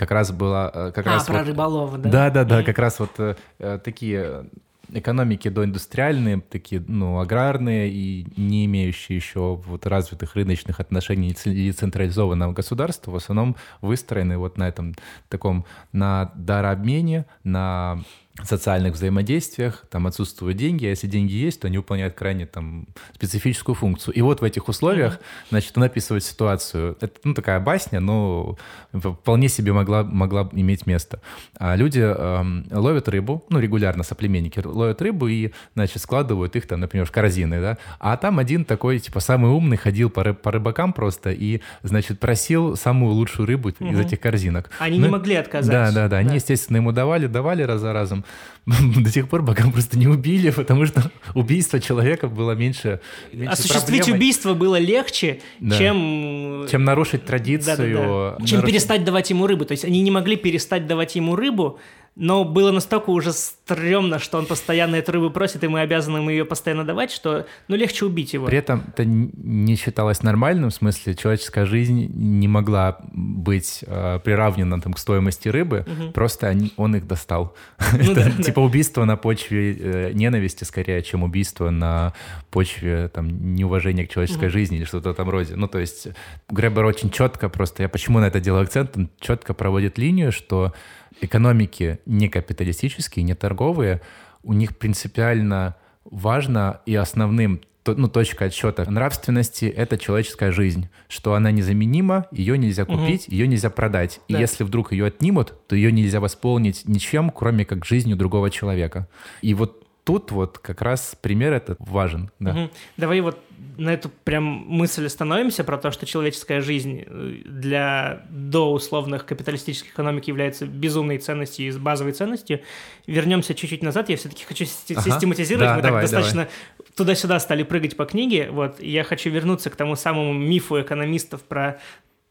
[0.00, 0.70] как раз была...
[0.72, 2.10] Э, как а, раз про вот, рыболова, да?
[2.10, 4.46] Да-да-да, как раз вот э, э, такие
[4.92, 12.54] экономики доиндустриальные, такие, ну, аграрные и не имеющие еще вот развитых рыночных отношений и централизованного
[12.54, 14.94] государства, в основном выстроены вот на этом
[15.28, 18.00] таком, на дарообмене, на
[18.44, 23.74] социальных взаимодействиях, там отсутствуют деньги, а если деньги есть, то они выполняют крайне там специфическую
[23.74, 24.14] функцию.
[24.14, 25.46] И вот в этих условиях, mm-hmm.
[25.50, 26.96] значит, он описывает ситуацию.
[27.00, 28.56] Это, ну, такая басня, но
[28.92, 31.20] вполне себе могла, могла иметь место.
[31.58, 36.80] А люди эм, ловят рыбу, ну, регулярно соплеменники ловят рыбу и, значит, складывают их там,
[36.80, 40.50] например, в корзины, да, а там один такой, типа, самый умный ходил по, рыб, по
[40.50, 43.92] рыбакам просто и, значит, просил самую лучшую рыбу mm-hmm.
[43.92, 44.70] из этих корзинок.
[44.78, 45.70] Они ну, не могли отказать.
[45.70, 48.24] Да, да, да, они, естественно, ему давали, давали раз за разом,
[48.66, 53.00] до тех пор, пока просто не убили, потому что убийство человека было меньше,
[53.32, 54.18] меньше Осуществить проблемой.
[54.18, 55.78] убийство было легче, да.
[55.78, 56.66] чем...
[56.70, 57.76] Чем нарушить традицию.
[57.76, 58.46] Да, да, да.
[58.46, 58.66] Чем нарушить...
[58.66, 59.64] перестать давать ему рыбу.
[59.64, 61.78] То есть они не могли перестать давать ему рыбу,
[62.20, 66.28] но было настолько уже стрёмно, что он постоянно эту рыбу просит, и мы обязаны ему
[66.28, 68.44] ее постоянно давать, что ну легче убить его.
[68.44, 74.82] При этом это не считалось нормальным, в смысле человеческая жизнь не могла быть э, приравнена
[74.82, 76.12] там, к стоимости рыбы, угу.
[76.12, 77.56] просто они, он их достал.
[77.92, 78.66] Ну, это да, типа да.
[78.66, 82.12] убийство на почве э, ненависти скорее, чем убийство на
[82.50, 84.52] почве там, неуважения к человеческой угу.
[84.52, 85.56] жизни или что-то там роде.
[85.56, 86.08] Ну то есть
[86.50, 90.74] Гребер очень четко просто, я почему на это делаю акцент, он четко проводит линию, что
[91.20, 94.00] экономики не капиталистические, не торговые,
[94.42, 101.50] у них принципиально важно и основным ну, точка отсчета нравственности— это человеческая жизнь, что она
[101.50, 103.34] незаменима, ее нельзя купить, угу.
[103.34, 104.20] ее нельзя продать.
[104.28, 104.36] Да.
[104.36, 109.08] И если вдруг ее отнимут, то ее нельзя восполнить ничем, кроме как жизнью другого человека.
[109.42, 112.30] И вот тут вот как раз пример этот важен.
[112.40, 112.50] Да.
[112.50, 112.70] Угу.
[112.96, 113.38] Давай вот
[113.76, 119.92] на эту прям мысль остановимся про то, что человеческая жизнь э, для до условных капиталистических
[119.92, 122.60] экономик является безумной ценностью и базовой ценностью.
[123.06, 124.08] Вернемся чуть-чуть назад.
[124.08, 125.00] Я все-таки хочу ага.
[125.00, 125.68] систематизировать.
[125.68, 126.92] Да, Мы давай, так достаточно давай.
[126.96, 128.50] туда-сюда стали прыгать по книге.
[128.50, 128.80] Вот.
[128.80, 131.78] И я хочу вернуться к тому самому мифу экономистов про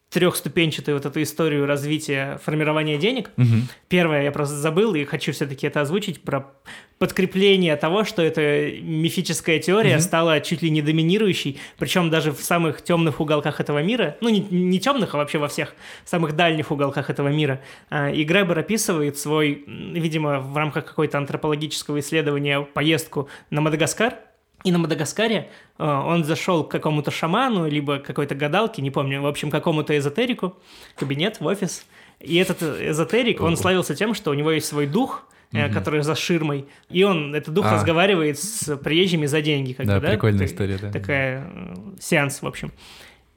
[0.10, 3.30] трехступенчатую вот эту историю развития формирования денег.
[3.38, 3.48] Угу.
[3.90, 6.52] Первое, я просто забыл и хочу все-таки это озвучить, про
[6.98, 10.02] подкрепление того, что эта мифическая теория угу.
[10.02, 14.42] стала чуть ли не доминирующей, причем даже в самых темных уголках этого мира, ну не,
[14.42, 17.62] не темных, а вообще во всех самых дальних уголках этого мира.
[17.90, 24.16] А, и Гребер описывает свой, видимо, в рамках какой-то антропологического исследования поездку на Мадагаскар,
[24.64, 29.28] и на Мадагаскаре э, он зашел к какому-то шаману, либо какой-то гадалке, не помню, в
[29.28, 30.58] общем, какому-то эзотерику,
[30.96, 31.86] кабинет, в офис.
[32.20, 35.62] И этот эзотерик, он славился тем, что у него есть свой дух, угу.
[35.74, 37.76] который за ширмой, и он, этот дух, а.
[37.76, 39.72] разговаривает с приезжими за деньги.
[39.72, 40.92] Как да, бы, да, прикольная Ты, история, да.
[40.92, 42.74] Такая э, сеанс, в общем.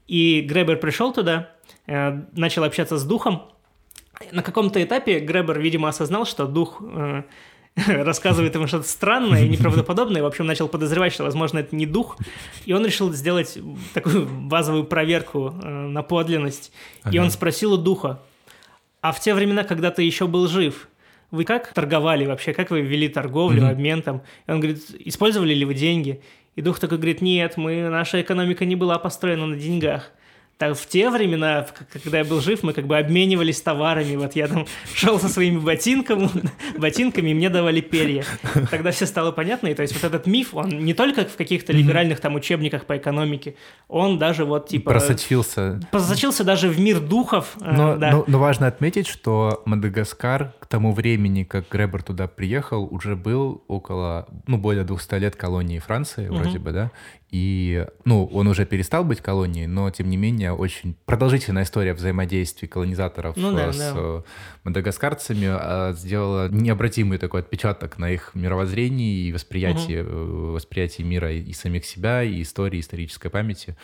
[0.08, 1.52] И Гребер пришел туда,
[1.86, 3.44] начал общаться с духом.
[4.30, 6.82] На каком-то этапе Гребер, видимо, осознал, что дух
[7.86, 12.18] рассказывает ему что-то странное и неправдоподобное, в общем, начал подозревать, что, возможно, это не дух,
[12.66, 13.58] и он решил сделать
[13.94, 17.16] такую базовую проверку э, на подлинность, ага.
[17.16, 18.20] и он спросил у духа,
[19.00, 20.88] а в те времена, когда ты еще был жив,
[21.30, 23.70] вы как торговали вообще, как вы вели торговлю, mm-hmm.
[23.70, 24.22] обмен там?
[24.46, 26.22] И он говорит, использовали ли вы деньги?
[26.56, 30.10] И дух такой говорит, нет, мы, наша экономика не была построена на деньгах
[30.62, 34.14] так, в те времена, когда я был жив, мы как бы обменивались товарами.
[34.14, 36.30] Вот я там шел со своими ботинками,
[36.78, 38.24] ботинками, и мне давали перья.
[38.70, 39.66] Тогда все стало понятно.
[39.66, 42.96] И то есть вот этот миф, он не только в каких-то либеральных там учебниках по
[42.96, 43.56] экономике,
[43.88, 44.92] он даже вот типа...
[44.92, 45.80] Просочился.
[45.90, 47.56] Просочился даже в мир духов.
[47.60, 48.12] Э, но, да.
[48.12, 53.64] но, но важно отметить, что Мадагаскар к тому времени, как Гребер туда приехал, уже был
[53.66, 56.92] около, ну, более 200 лет колонии Франции, вроде бы, да,
[57.32, 62.68] и, ну, он уже перестал быть колонией, но, тем не менее, очень продолжительная история взаимодействия
[62.68, 64.22] колонизаторов ну, да, с да.
[64.64, 70.52] мадагаскарцами а, сделала необратимый такой отпечаток на их мировоззрении и восприятии, угу.
[70.52, 73.78] восприятии мира и самих себя, и истории, исторической памяти.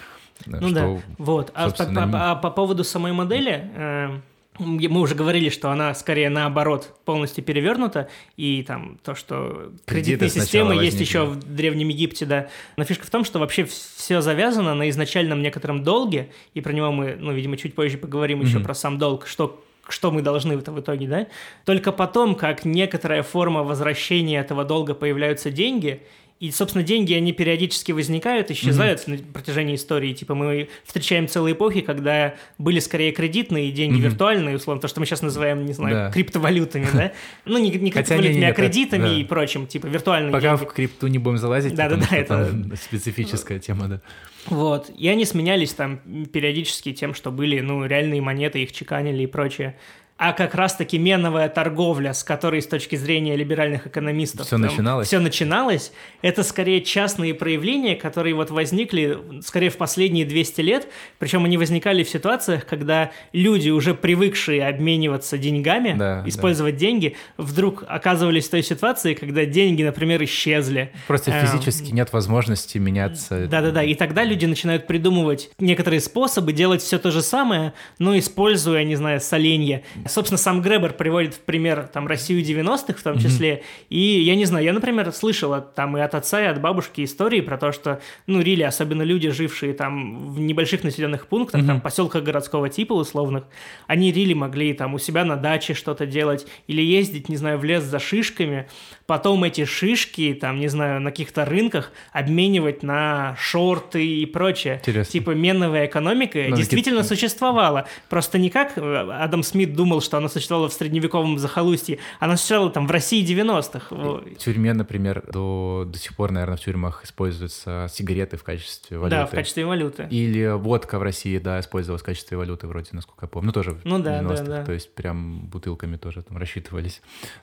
[0.45, 1.51] Ну что, да, вот.
[1.55, 3.71] А по, по, а по поводу самой модели...
[3.75, 4.21] Э
[4.59, 10.75] мы уже говорили, что она скорее наоборот полностью перевернута, и там то, что кредитные системы
[10.75, 12.49] есть еще в Древнем Египте, да.
[12.77, 16.91] Но фишка в том, что вообще все завязано на изначальном некотором долге, и про него
[16.93, 18.47] мы, ну, видимо, чуть позже поговорим mm-hmm.
[18.47, 21.27] еще про сам долг, что что мы должны в в итоге, да?
[21.65, 26.03] Только потом, как некоторая форма возвращения этого долга появляются деньги,
[26.41, 29.27] и, собственно, деньги, они периодически возникают, исчезают mm-hmm.
[29.27, 30.13] на протяжении истории.
[30.13, 34.03] Типа мы встречаем целые эпохи, когда были скорее кредитные деньги, mm-hmm.
[34.03, 36.11] виртуальные, условно, то, что мы сейчас называем, не знаю, да.
[36.13, 37.13] криптовалютами, да?
[37.45, 41.39] Ну, не, не криптовалютами, а кредитами и прочим, типа виртуальные Пока в крипту не будем
[41.39, 44.01] залазить, да, да, да, это специфическая тема, да.
[44.47, 45.99] Вот, и они сменялись там
[46.33, 49.77] периодически тем, что были, ну, реальные монеты, их чеканили и прочее
[50.19, 55.07] а как раз-таки меновая торговля, с которой с точки зрения либеральных экономистов все начиналось.
[55.07, 55.93] Все начиналось,
[56.23, 60.89] это скорее частные проявления, которые вот возникли скорее в последние 200 лет,
[61.21, 66.81] причем они возникали в ситуациях, когда люди, уже привыкшие обмениваться деньгами, да, использовать да.
[66.81, 70.91] деньги, вдруг оказывались в той ситуации, когда деньги, например, исчезли.
[71.07, 73.47] Просто эм, физически нет возможности меняться.
[73.47, 78.83] Да-да-да, и тогда люди начинают придумывать некоторые способы делать все то же самое, но используя,
[78.83, 83.55] не знаю, соленья Собственно, сам Гребер приводит в пример там Россию 90-х в том числе.
[83.55, 83.87] Mm-hmm.
[83.91, 87.41] И я не знаю, я, например, слышал там и от отца, и от бабушки истории
[87.41, 91.67] про то, что, ну, Рили, особенно люди, жившие там в небольших населенных пунктах, mm-hmm.
[91.67, 93.45] там поселках городского типа условных,
[93.87, 97.65] они Рили могли там у себя на даче что-то делать или ездить, не знаю, в
[97.65, 98.69] лес за шишками,
[99.09, 104.77] потом эти шишки, там, не знаю, на каких-то рынках обменивать на шорты и прочее.
[104.77, 105.11] Интересно.
[105.11, 107.17] Типа меновая экономика Но действительно какие...
[107.17, 107.89] существовала.
[108.09, 111.99] Просто не как э, Адам Смит думал, думал, что она существовала в средневековом захолустье.
[112.21, 113.95] Она существовала там в России 90-х.
[113.95, 119.17] В тюрьме, например, до, до сих пор, наверное, в тюрьмах используются сигареты в качестве валюты.
[119.17, 120.07] Да, в качестве валюты.
[120.11, 123.47] Или водка в России, да, использовалась в качестве валюты, вроде, насколько я помню.
[123.47, 124.45] Ну, тоже ну, да, 90-х.
[124.45, 124.65] Да, да.
[124.65, 127.01] То есть прям бутылками тоже там рассчитывались.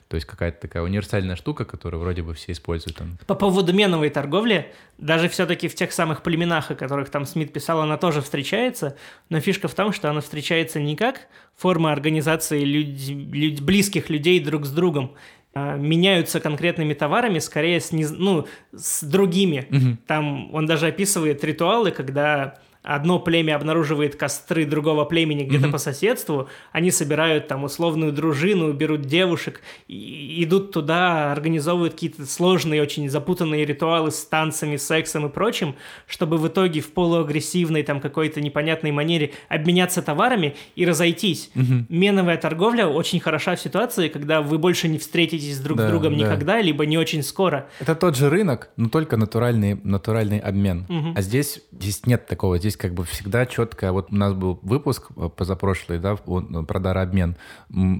[0.08, 2.98] То есть какая-то такая универсальная штука, которую вроде бы все используют.
[2.98, 3.18] Там.
[3.26, 7.80] По поводу меновой торговли, даже все-таки в тех самых племенах, о которых там Смит писал,
[7.80, 8.96] она тоже встречается,
[9.30, 13.34] но фишка в том, что она встречается не как форма организации люд...
[13.34, 13.60] Люд...
[13.60, 15.14] близких людей друг с другом.
[15.56, 19.66] а, меняются конкретными товарами, скорее с, не, ну, с другими.
[19.70, 19.96] Угу.
[20.06, 25.72] Там он даже описывает ритуалы, когда одно племя обнаруживает костры другого племени где-то mm-hmm.
[25.72, 32.80] по соседству, они собирают там условную дружину, берут девушек, и идут туда, организовывают какие-то сложные,
[32.80, 35.74] очень запутанные ритуалы с танцами, сексом и прочим,
[36.06, 41.50] чтобы в итоге в полуагрессивной там какой-то непонятной манере обменяться товарами и разойтись.
[41.54, 41.84] Mm-hmm.
[41.88, 46.16] Меновая торговля очень хороша в ситуации, когда вы больше не встретитесь друг да, с другом
[46.16, 46.24] да.
[46.24, 47.68] никогда, либо не очень скоро.
[47.80, 50.86] Это тот же рынок, но только натуральный, натуральный обмен.
[50.88, 51.12] Mm-hmm.
[51.16, 54.58] А здесь, здесь нет такого, здесь есть как бы всегда четко, вот у нас был
[54.62, 57.36] выпуск э, позапрошлый, да, э, про дарообмен,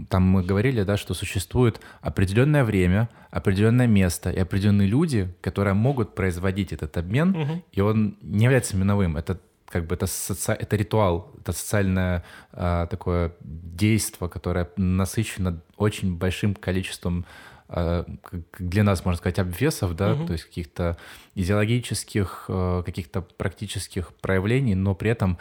[0.09, 6.15] там мы говорили, да, что существует определенное время, определенное место и определенные люди, которые могут
[6.15, 7.63] производить этот обмен, угу.
[7.73, 10.53] и он не является миновым, это как бы это, соци...
[10.53, 12.23] это ритуал, это социальное
[12.53, 17.27] а, такое действие, которое насыщено очень большим количеством
[17.69, 20.27] для нас, можно сказать, обвесов, да, угу.
[20.27, 20.97] то есть каких-то
[21.35, 25.39] идеологических, э, каких-то практических проявлений, но при этом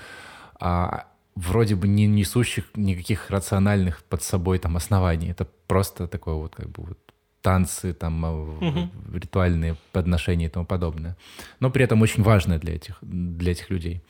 [0.60, 5.30] а, вроде бы не несущих никаких рациональных под собой там оснований.
[5.30, 7.00] Это просто такое вот как бы вот
[7.42, 8.90] танцы, там, угу.
[9.14, 11.16] ритуальные подношения и тому подобное.
[11.60, 14.02] Но при этом очень важное для этих, для этих людей.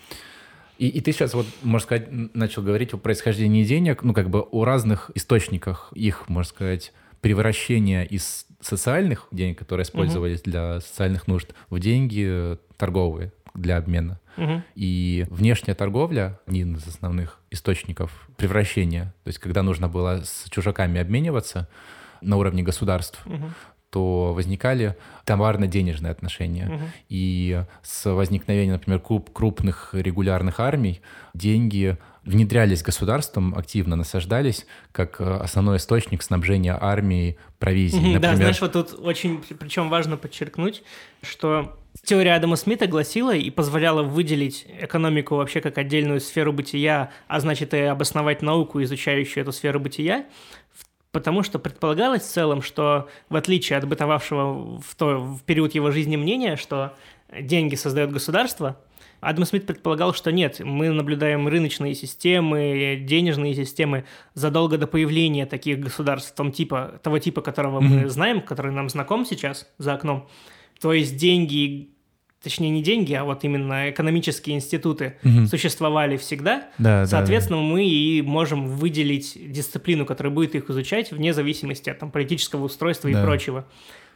[0.78, 4.42] И, и ты сейчас, вот, можно сказать, начал говорить о происхождении денег, ну, как бы
[4.42, 10.52] о разных источниках их, можно сказать, превращение из социальных денег, которые использовались угу.
[10.52, 14.20] для социальных нужд, в деньги торговые для обмена.
[14.38, 14.64] Угу.
[14.76, 19.14] И внешняя торговля один из основных источников превращения.
[19.24, 21.70] То есть, когда нужно было с чужаками обмениваться
[22.22, 23.52] на уровне государств, угу
[23.96, 26.66] то возникали товарно-денежные отношения.
[26.68, 26.84] Угу.
[27.08, 31.00] И с возникновением, например, крупных регулярных армий
[31.34, 38.16] деньги внедрялись государством, активно насаждались как э, основной источник снабжения армии провизией.
[38.16, 38.22] Например...
[38.32, 40.84] Да, знаешь, вот тут очень, причем важно подчеркнуть,
[41.22, 47.40] что теория Адама Смита гласила и позволяла выделить экономику вообще как отдельную сферу бытия, а
[47.40, 50.26] значит и обосновать науку, изучающую эту сферу бытия,
[51.16, 55.92] потому что предполагалось в целом, что в отличие от бытовавшего в, то, в период его
[55.92, 56.94] жизни мнения, что
[57.40, 58.78] деньги создает государство–
[59.26, 64.06] Адам Смит предполагал, что нет, мы наблюдаем рыночные системы, денежные системы
[64.36, 68.04] задолго до появления таких государств том типа, того типа, которого mm-hmm.
[68.04, 70.28] мы знаем, который нам знаком сейчас за окном.
[70.80, 71.90] То есть деньги,
[72.46, 75.48] точнее не деньги, а вот именно экономические институты угу.
[75.48, 76.70] существовали всегда.
[76.78, 77.74] Да, Соответственно, да, да.
[77.74, 83.10] мы и можем выделить дисциплину, которая будет их изучать вне зависимости от там, политического устройства
[83.12, 83.20] да.
[83.20, 83.66] и прочего.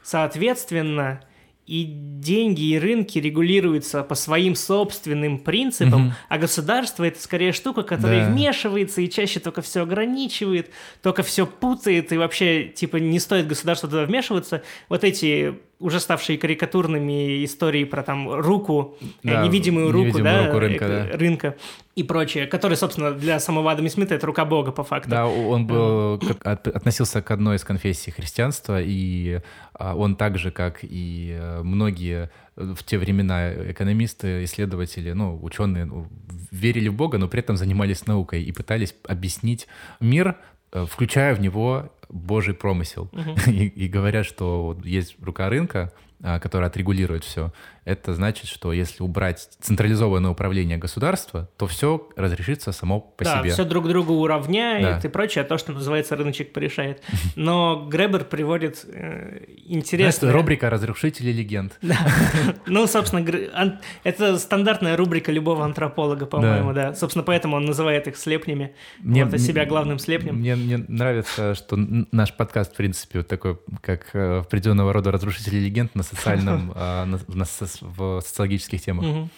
[0.03, 1.21] Соответственно,
[1.65, 6.13] и деньги и рынки регулируются по своим собственным принципам, угу.
[6.27, 8.32] а государство это скорее штука, которая да.
[8.32, 10.69] вмешивается и чаще только все ограничивает,
[11.01, 14.61] только все путает, и вообще, типа, не стоит государству туда вмешиваться.
[14.88, 20.45] Вот эти уже ставшие карикатурными истории про там руку, э, да, невидимую руку, невидимую да,
[20.47, 21.17] руку рынка, э, да.
[21.17, 21.55] рынка
[21.95, 25.09] и прочее, который, собственно, для самого Адама Смита это рука Бога по факту.
[25.09, 29.41] Да, он был, как, относился к одной из конфессий христианства, и
[29.73, 35.86] а, он так же, как и э, многие в те времена экономисты, исследователи, ну, ученые
[35.86, 36.07] ну,
[36.51, 39.67] верили в Бога, но при этом занимались наукой и пытались объяснить
[40.01, 40.36] мир
[40.71, 43.10] Э, включая в него Божий промысел.
[43.12, 43.51] Угу.
[43.51, 47.53] И, и говорят, что вот есть рука рынка, а, которая отрегулирует все
[47.89, 53.49] это значит, что если убрать централизованное управление государства, то все разрешится само по да, себе.
[53.51, 55.07] все друг друга уравняет да.
[55.07, 57.01] и прочее, а то, что называется рыночек, порешает.
[57.35, 60.31] Но Гребер приводит э, интересно.
[60.31, 61.77] рубрика «Разрушители легенд».
[61.81, 61.97] Да.
[62.67, 66.93] Ну, собственно, это стандартная рубрика любого антрополога, по-моему, да.
[66.93, 70.35] Собственно, поэтому он называет их слепнями, мне, вот, а себя главным слепнем.
[70.35, 75.57] Мне, мне нравится, что наш подкаст, в принципе, вот такой, как э, определенного рода «Разрушители
[75.57, 77.19] легенд» на социальном, а, на,
[77.82, 79.05] в социологических темах.
[79.05, 79.30] Угу.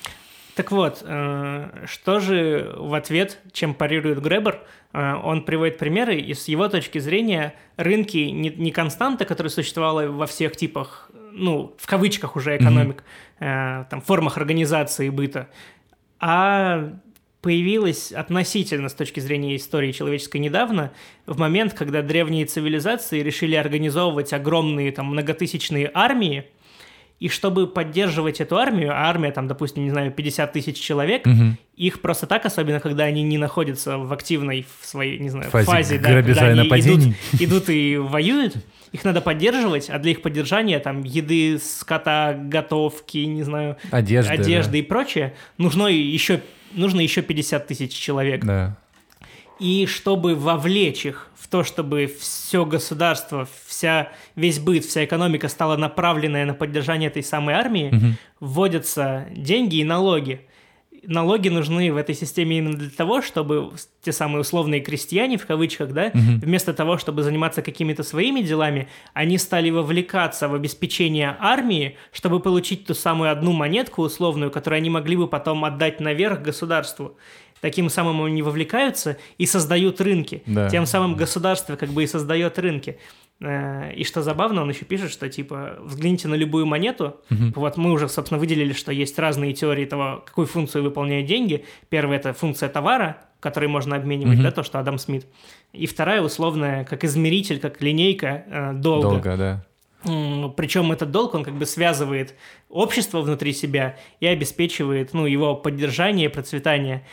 [0.55, 4.61] Так вот, э, что же в ответ, чем парирует Гребер?
[4.93, 10.07] Э, он приводит примеры, и с его точки зрения рынки не, не константа, которая существовала
[10.07, 13.03] во всех типах, ну, в кавычках уже экономик,
[13.39, 13.85] mm-hmm.
[13.89, 15.47] там, формах организации быта,
[16.19, 16.93] а
[17.41, 20.91] появилась относительно с точки зрения истории человеческой недавно,
[21.25, 26.45] в момент, когда древние цивилизации решили организовывать огромные там многотысячные армии,
[27.21, 31.55] и чтобы поддерживать эту армию, а армия там, допустим, не знаю, 50 тысяч человек, угу.
[31.77, 35.65] их просто так, особенно когда они не находятся в активной в своей, не знаю, фазе,
[35.67, 38.55] фазе да, когда они идут, идут и воюют,
[38.91, 44.71] их надо поддерживать, а для их поддержания там еды, скота, готовки, не знаю, одежды, одежды
[44.71, 44.77] да.
[44.79, 46.41] и прочее, нужно еще,
[46.73, 48.43] нужно еще 50 тысяч человек.
[48.43, 48.75] Да.
[49.61, 55.77] И чтобы вовлечь их в то, чтобы все государство, вся, весь быт, вся экономика стала
[55.77, 58.05] направленная на поддержание этой самой армии, угу.
[58.39, 60.41] вводятся деньги и налоги
[61.03, 65.91] налоги нужны в этой системе именно для того, чтобы те самые условные крестьяне, в кавычках,
[65.93, 66.19] да, угу.
[66.41, 72.85] вместо того, чтобы заниматься какими-то своими делами, они стали вовлекаться в обеспечение армии, чтобы получить
[72.85, 77.17] ту самую одну монетку условную, которую они могли бы потом отдать наверх государству.
[77.61, 80.43] Таким самым они вовлекаются и создают рынки.
[80.47, 80.69] Да.
[80.69, 82.97] Тем самым государство как бы и создает рынки.
[83.39, 87.17] Э, и что забавно, он еще пишет, что типа взгляните на любую монету.
[87.29, 87.53] Угу.
[87.55, 91.65] Вот мы уже, собственно, выделили, что есть разные теории того, какую функцию выполняют деньги.
[91.89, 94.43] Первая это функция товара, который можно обменивать, угу.
[94.43, 95.25] да, то, что Адам Смит.
[95.71, 99.09] И вторая условная, как измеритель, как линейка э, долга.
[99.09, 99.65] Долга, да.
[100.03, 102.33] Причем этот долг, он как бы связывает
[102.69, 107.05] общество внутри себя и обеспечивает ну, его поддержание процветание.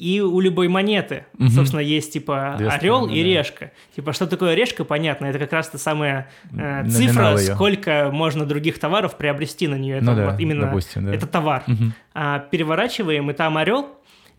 [0.00, 1.50] И у любой монеты, угу.
[1.50, 3.28] собственно, есть типа Две орел стороны, и да.
[3.28, 3.72] решка.
[3.94, 7.54] Типа, что такое решка, понятно, это как раз та самая э, цифра, ее.
[7.54, 9.96] сколько можно других товаров приобрести на нее.
[9.96, 11.14] Это ну да, вот именно допустим, да.
[11.14, 11.64] это товар.
[11.66, 11.92] Угу.
[12.14, 13.88] А переворачиваем, и там орел,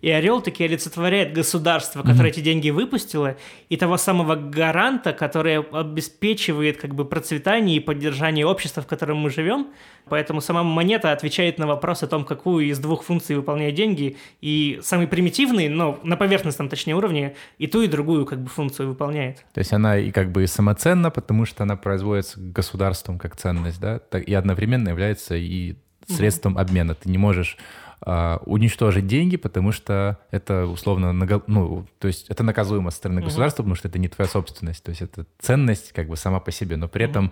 [0.01, 2.29] и орел таки олицетворяет государство, которое mm-hmm.
[2.29, 3.37] эти деньги выпустило,
[3.69, 9.29] и того самого гаранта, который обеспечивает как бы процветание и поддержание общества, в котором мы
[9.29, 9.67] живем.
[10.09, 14.79] Поэтому сама монета отвечает на вопрос о том, какую из двух функций выполняют деньги, и
[14.81, 19.45] самый примитивный, но на поверхностном, точнее, уровне, и ту, и другую как бы функцию выполняет.
[19.53, 24.01] То есть она и как бы самоценна, потому что она производится государством как ценность, да,
[24.17, 25.75] и одновременно является и
[26.07, 26.61] средством mm-hmm.
[26.61, 26.95] обмена.
[26.95, 27.57] Ты не можешь
[28.03, 33.75] уничтожить деньги, потому что это условно, ну, то есть это наказуемо со стороны государства, потому
[33.75, 36.87] что это не твоя собственность, то есть это ценность как бы сама по себе, но
[36.87, 37.31] при этом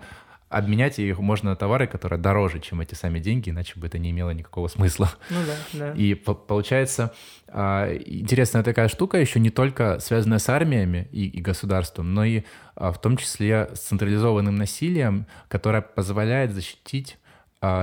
[0.50, 4.10] обменять их можно на товары, которые дороже, чем эти сами деньги, иначе бы это не
[4.10, 5.10] имело никакого смысла.
[5.30, 5.92] Ну да, да.
[5.92, 7.14] И получается,
[7.46, 12.42] а, интересная такая штука, еще не только связанная с армиями и, и государством, но и
[12.74, 17.19] а, в том числе с централизованным насилием, которое позволяет защитить а,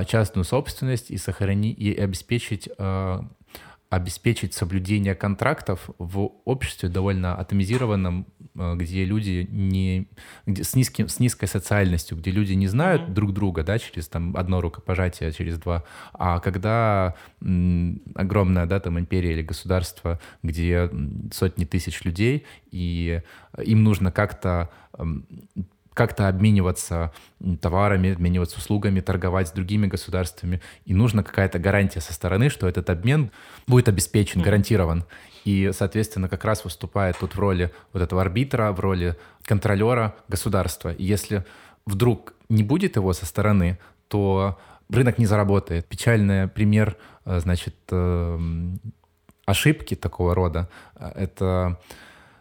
[0.06, 3.28] частную собственность и сохранить и обеспечить а,
[3.90, 10.10] обеспечить соблюдение контрактов в обществе довольно атомизированном, а, где люди не
[10.46, 13.14] где, с низким с низкой социальностью, где люди не знают mm-hmm.
[13.14, 19.00] друг друга, да, через там одно рукопожатие, через два, а когда м, огромная, да, там
[19.00, 20.90] империя или государство, где
[21.32, 23.22] сотни тысяч людей и
[23.64, 24.70] им нужно как-то
[25.98, 27.12] как-то обмениваться
[27.60, 30.62] товарами, обмениваться услугами, торговать с другими государствами.
[30.86, 33.32] И нужна какая-то гарантия со стороны, что этот обмен
[33.66, 35.06] будет обеспечен, гарантирован.
[35.44, 40.94] И, соответственно, как раз выступает тут в роли вот этого арбитра, в роли контролера государства.
[40.94, 41.44] И если
[41.88, 45.88] вдруг не будет его со стороны, то рынок не заработает.
[45.88, 46.96] Печальный пример,
[47.26, 48.40] э, значит, э,
[49.46, 50.70] ошибки такого рода—
[51.16, 51.80] это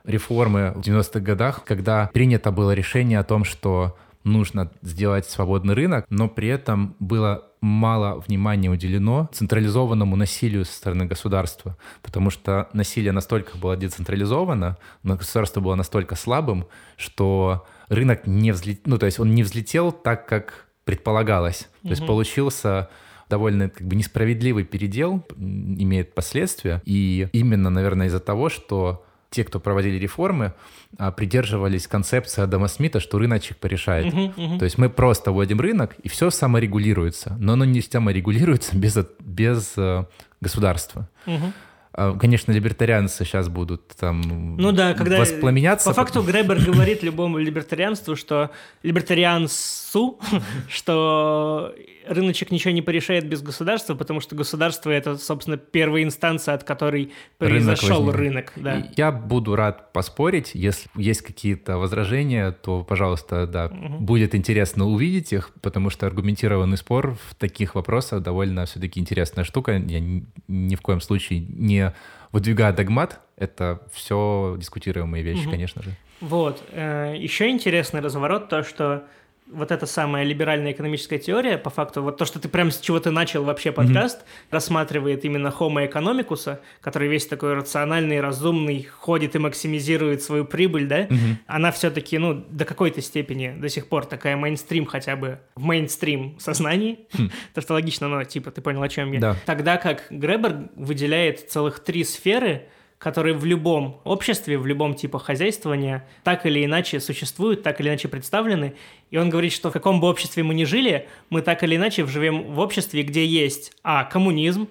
[0.06, 6.04] реформы в 90-х годах, когда принято было решение о том, что нужно сделать свободный рынок,
[6.10, 13.12] но при этом было мало внимания уделено централизованному насилию со стороны государства, потому что насилие
[13.12, 19.20] настолько было децентрализовано, но государство было настолько слабым, что рынок не взлетел, ну, то есть
[19.20, 21.68] он не взлетел так, как предполагалось.
[21.82, 21.90] То угу.
[21.90, 22.88] есть получился
[23.28, 26.80] довольно как бы несправедливый передел, имеет последствия.
[26.84, 29.04] И именно, наверное, из-за того, что
[29.36, 30.54] те, кто проводили реформы,
[30.96, 34.14] а, придерживались концепции Адама Смита, что рыночек порешает.
[34.14, 34.58] Uh-huh, uh-huh.
[34.58, 37.36] То есть мы просто вводим рынок, и все саморегулируется.
[37.38, 40.04] Но оно не саморегулируется без, без э,
[40.40, 41.06] государства.
[41.26, 42.18] Uh-huh.
[42.18, 45.90] Конечно, либертарианцы сейчас будут там ну да, когда воспламеняться.
[45.90, 48.50] По факту Гребер говорит любому либертарианству, что
[48.82, 50.18] либертарианцу,
[50.68, 51.74] что
[52.08, 57.12] рыночек ничего не порешает без государства, потому что государство это, собственно, первая инстанция, от которой
[57.38, 58.52] произошел рынок.
[58.52, 58.88] рынок да.
[58.96, 63.98] Я буду рад поспорить, если есть какие-то возражения, то, пожалуйста, да, угу.
[63.98, 69.72] будет интересно увидеть их, потому что аргументированный спор в таких вопросах довольно все-таки интересная штука.
[69.72, 71.92] Я ни, в коем случае не
[72.32, 75.50] выдвигаю догмат, это все дискутируемые вещи, угу.
[75.50, 75.90] конечно же.
[76.20, 76.62] Вот.
[76.72, 79.04] Э, Еще интересный разворот то, что
[79.48, 82.98] вот эта самая либеральная экономическая теория, по факту, вот то, что ты прям с чего
[82.98, 84.46] ты начал вообще подкаст, mm-hmm.
[84.50, 91.02] рассматривает именно Homo economicus, который весь такой рациональный, разумный, ходит и максимизирует свою прибыль, да,
[91.02, 91.36] mm-hmm.
[91.46, 96.38] она все-таки, ну, до какой-то степени до сих пор такая мейнстрим хотя бы в мейнстрим
[96.40, 97.30] сознании, mm.
[97.54, 99.20] то, что логично, но, типа, ты понял, о чем я.
[99.20, 99.36] Да.
[99.46, 102.66] Тогда как Гребер выделяет целых три сферы,
[102.98, 108.08] которые в любом обществе, в любом типе хозяйствования так или иначе существуют, так или иначе
[108.08, 108.74] представлены.
[109.10, 112.06] И он говорит, что в каком бы обществе мы ни жили, мы так или иначе
[112.06, 114.68] живем в обществе, где есть, а, коммунизм,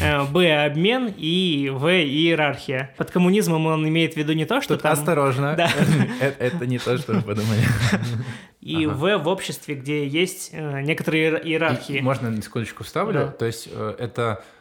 [0.00, 2.94] э, б– обмен и в– иерархия.
[2.96, 4.92] Под коммунизмом он имеет в виду не то, что Тут там...
[4.92, 5.54] осторожно.
[5.56, 5.70] Да.
[6.20, 7.60] Это это не то, что вы подумали.
[8.60, 12.00] И в– в обществе, где есть э, некоторые иер- иерархии.
[12.00, 13.34] Можно секундочку вставлю?
[13.38, 14.53] То есть э, это э,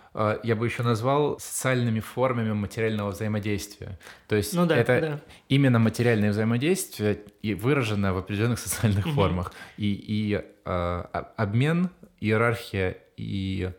[0.44, 3.98] я бы еще назвал социальными формами материального взаимодействия.
[4.28, 5.20] То есть Ну да, это да.
[5.50, 9.16] именно материальное взаимодействие и выражено в определенных социальных Мгм.
[9.16, 9.54] формах.
[9.78, 11.90] И, и э, а- обмен,
[12.20, 13.72] иерархия и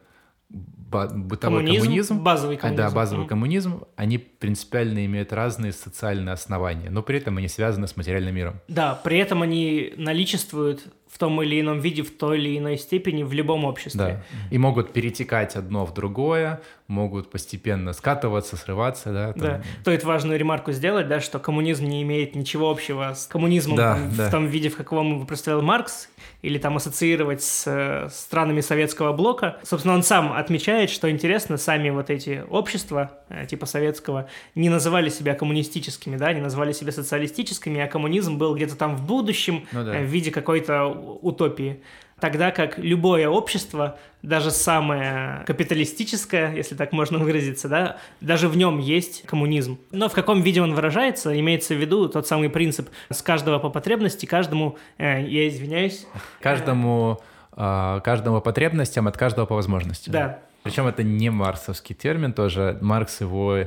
[0.51, 2.82] бытовой Коммунизм, коммунизм, базовый а, коммунизм.
[2.82, 7.97] да, базовый коммунизм, они принципиально имеют разные социальные основания, но при этом они связаны с
[7.97, 8.61] материальным миром.
[8.68, 10.85] Да, при этом они наличествуют
[11.15, 14.01] в том или ином виде, в той или иной степени в любом обществе.
[14.01, 14.25] Да.
[14.51, 19.32] И могут перетекать одно в другое, могут постепенно скатываться, срываться, да.
[19.32, 19.43] там.
[19.43, 23.95] Да, стоит важную ремарку сделать, да, что коммунизм не имеет ничего общего с коммунизмом Да,
[23.95, 24.28] там, да.
[24.28, 26.09] в том виде, в каком его представил Маркс,
[26.43, 29.57] или там ассоциировать с э, странами советского блока.
[29.62, 35.09] Собственно, он сам отмечает, что интересно, сами вот эти общества, э, типа советского, не называли
[35.09, 39.85] себя коммунистическими, да, не называли себя социалистическими, а коммунизм был где-то там в будущем, Ну
[39.85, 39.97] да.
[39.97, 41.80] э, в виде какой-то утопии.
[42.25, 48.79] Тогда как любое общество, даже самое капиталистическое, если так можно выразиться, да, даже в нем
[48.79, 49.79] есть коммунизм.
[49.91, 53.68] Но в каком виде он выражается, имеется в виду тот самый принцип с каждого по
[53.68, 56.07] потребности, каждому, э, я извиняюсь,
[56.41, 57.20] Каждому,
[57.53, 60.14] а, каждому по потребностям, от каждого по возможностям.
[60.14, 62.79] да, Причем это не марксовский термин тоже.
[62.81, 63.66] Маркс его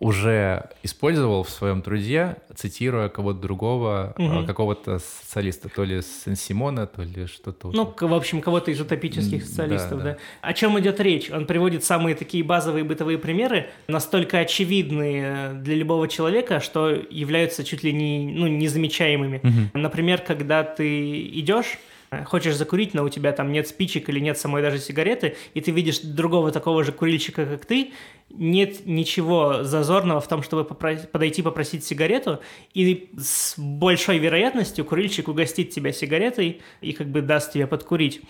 [0.00, 4.46] уже использовал в своем труде, цитируя кого-то другого, Мгм.
[4.46, 7.70] какого-то социалиста, то ли Сен-Симона, то ли что-то.
[7.72, 10.18] ну, в общем, кого-то из утопических социалистов, да, да, да.
[10.42, 11.30] О чем идет речь?
[11.30, 17.82] Он приводит самые такие базовые бытовые примеры, настолько очевидные для любого человека, что являются чуть
[17.82, 19.40] ли не, ну, незамечаемыми.
[19.42, 19.70] Мгм.
[19.74, 21.93] Например, когда ты идешь, э,
[22.24, 25.70] хочешь закурить, но у тебя там нет спичек или нет самой даже сигареты, и ты
[25.70, 27.92] видишь другого такого же курильщика, как ты,
[28.30, 32.40] нет ничего зазорного в том, чтобы попро- подойти попросить сигарету,
[32.72, 38.22] и с большой вероятностью курильщик угостит тебя сигаретой и как бы даст тебе подкурить.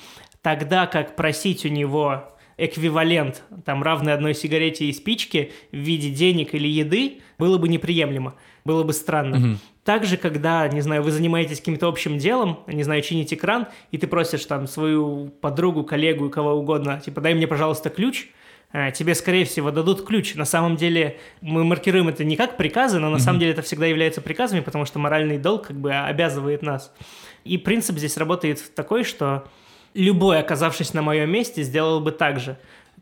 [0.43, 6.55] Тогда как просить у него эквивалент, там, равный одной сигарете и спичке в виде денег
[6.55, 9.39] или еды, было бы неприемлемо, было бы странно.
[9.39, 9.59] Мгм.
[9.85, 14.07] Также, когда, не знаю, вы занимаетесь каким-то общим делом, не знаю, чините кран, и ты
[14.07, 18.29] просишь там свою подругу, коллегу, кого угодно, типа, дай мне, пожалуйста, ключ,
[18.73, 20.37] э, тебе, скорее всего, дадут ключ.
[20.37, 23.85] На самом деле, мы маркируем это не как приказы, но на самом деле это всегда
[23.85, 26.91] является приказами, потому что моральный долг как бы обязывает нас.
[27.45, 29.47] И принцип здесь работает такой, что
[29.93, 32.57] любой, оказавшись на моем месте, сделал бы так же.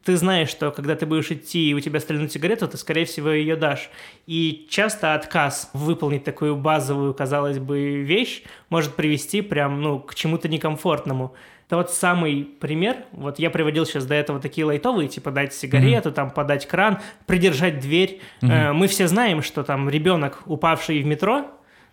[0.04, 3.30] Ты знаешь, что когда ты будешь идти и у тебя стрельнут сигарету, ты, скорее всего,
[3.30, 3.88] ее дашь.
[4.26, 10.48] И часто отказ выполнить такую базовую, казалось бы, вещь может привести прям, ну, к чему-то
[10.48, 11.34] некомфортному.
[11.68, 12.96] Это вот самый пример.
[13.12, 17.78] Вот я приводил сейчас до этого такие лайтовые, типа дать сигарету, там подать кран, придержать
[17.80, 18.20] дверь.
[18.42, 21.46] Э, Мы все знаем, что там ребенок, упавший в метро,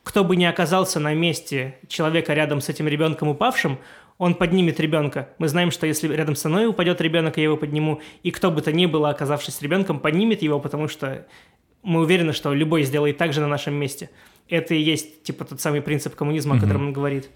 [0.04, 3.78] кто бы ни оказался на месте человека рядом с этим ребенком упавшим,
[4.20, 5.30] он поднимет ребенка.
[5.40, 8.62] Мы знаем, что если рядом со мной упадет ребенок, я его подниму, и кто бы
[8.62, 11.26] то ни было, оказавшись ребенком, поднимет его, потому что
[11.82, 14.10] мы уверены, что любой сделает так же на нашем месте.
[14.50, 17.30] Это и есть, типа, тот самый принцип коммунизма, о котором он говорит.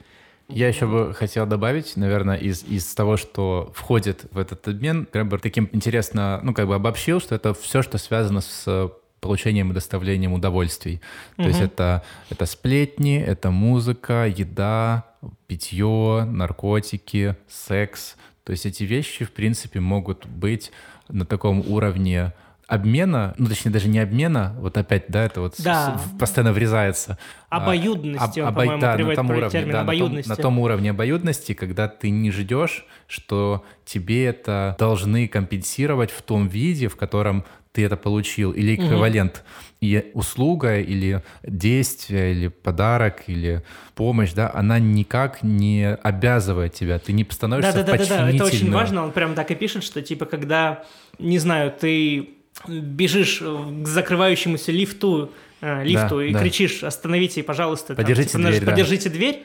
[0.50, 5.40] Я еще бы хотел добавить, наверное, из, из того, что входит в этот обмен, Гребер
[5.40, 8.92] таким интересно, ну, как бы обобщил, что это все, что связано с
[9.24, 11.02] получением и доставлением удовольствий.
[11.38, 15.06] То есть это, это сплетни, это музыка, еда,
[15.48, 18.16] питье, наркотики, секс.
[18.44, 20.72] То есть эти вещи, в принципе, могут быть
[21.10, 22.34] на таком уровне
[22.68, 25.98] обмена, ну, точнее, даже не обмена, вот опять, да, это вот Да.
[26.00, 27.18] с- постоянно врезается.
[27.50, 30.30] А, Обоюдности, он, об- по-моему, да, на том уровне, термин да, на том- обоюдности.
[30.30, 36.48] на том уровне обоюдности, когда ты не ждешь, что тебе это должны компенсировать в том
[36.48, 37.44] виде, в котором
[37.74, 39.44] ты это получил, или эквивалент.
[39.82, 43.64] И услуга, или действие, или подарок, или
[43.96, 48.30] помощь, да, она никак не обязывает тебя, ты не становишься Да, да, да, да, да,
[48.30, 49.04] это очень важно.
[49.04, 50.86] Он прям так и пишет, что типа когда,
[51.20, 52.30] не знаю, ты
[52.68, 56.40] бежишь к закрывающемуся лифту, э, лифту Да, и да.
[56.40, 58.72] кричишь: остановите, пожалуйста, там, Подержите типа, наж- дверь, да.
[58.72, 59.44] подержите дверь.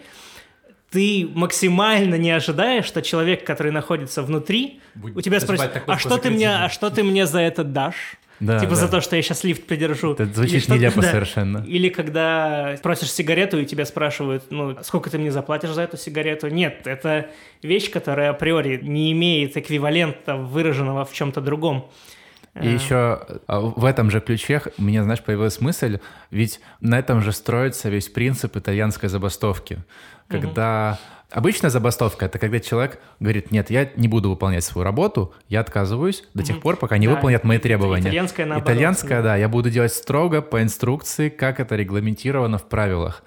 [0.90, 6.16] Ты максимально не ожидаешь, что человек, который находится внутри, Будет у тебя спросит: а что
[6.16, 8.17] ты мне, а что ты мне за это дашь?
[8.40, 8.76] Да, типа да.
[8.76, 10.12] за то, что я сейчас лифт придержу.
[10.12, 11.10] Это Или звучит что-то- нелепо да.
[11.10, 11.64] совершенно.
[11.66, 16.48] Или когда просишь сигарету, и тебя спрашивают, ну, сколько ты мне заплатишь за эту сигарету?
[16.48, 17.30] Нет, это
[17.62, 21.90] вещь, которая априори не имеет эквивалента, выраженного в чем-то другом.
[22.60, 27.20] И еще а, в этом же ключе у меня, знаешь, появилась мысль, ведь на этом
[27.20, 29.78] же строится весь принцип итальянской забастовки,
[30.28, 30.98] когда
[31.30, 36.24] Обычная забастовка— это когда человек говорит, нет, я не буду выполнять свою работу, я отказываюсь
[36.32, 38.08] до тех пор, пока не Да, выполнят мои требования.
[38.08, 39.28] итальянская наоборот, Итальянская, да.
[39.28, 43.22] да, я буду делать строго по инструкции, как это регламентировано в правилах.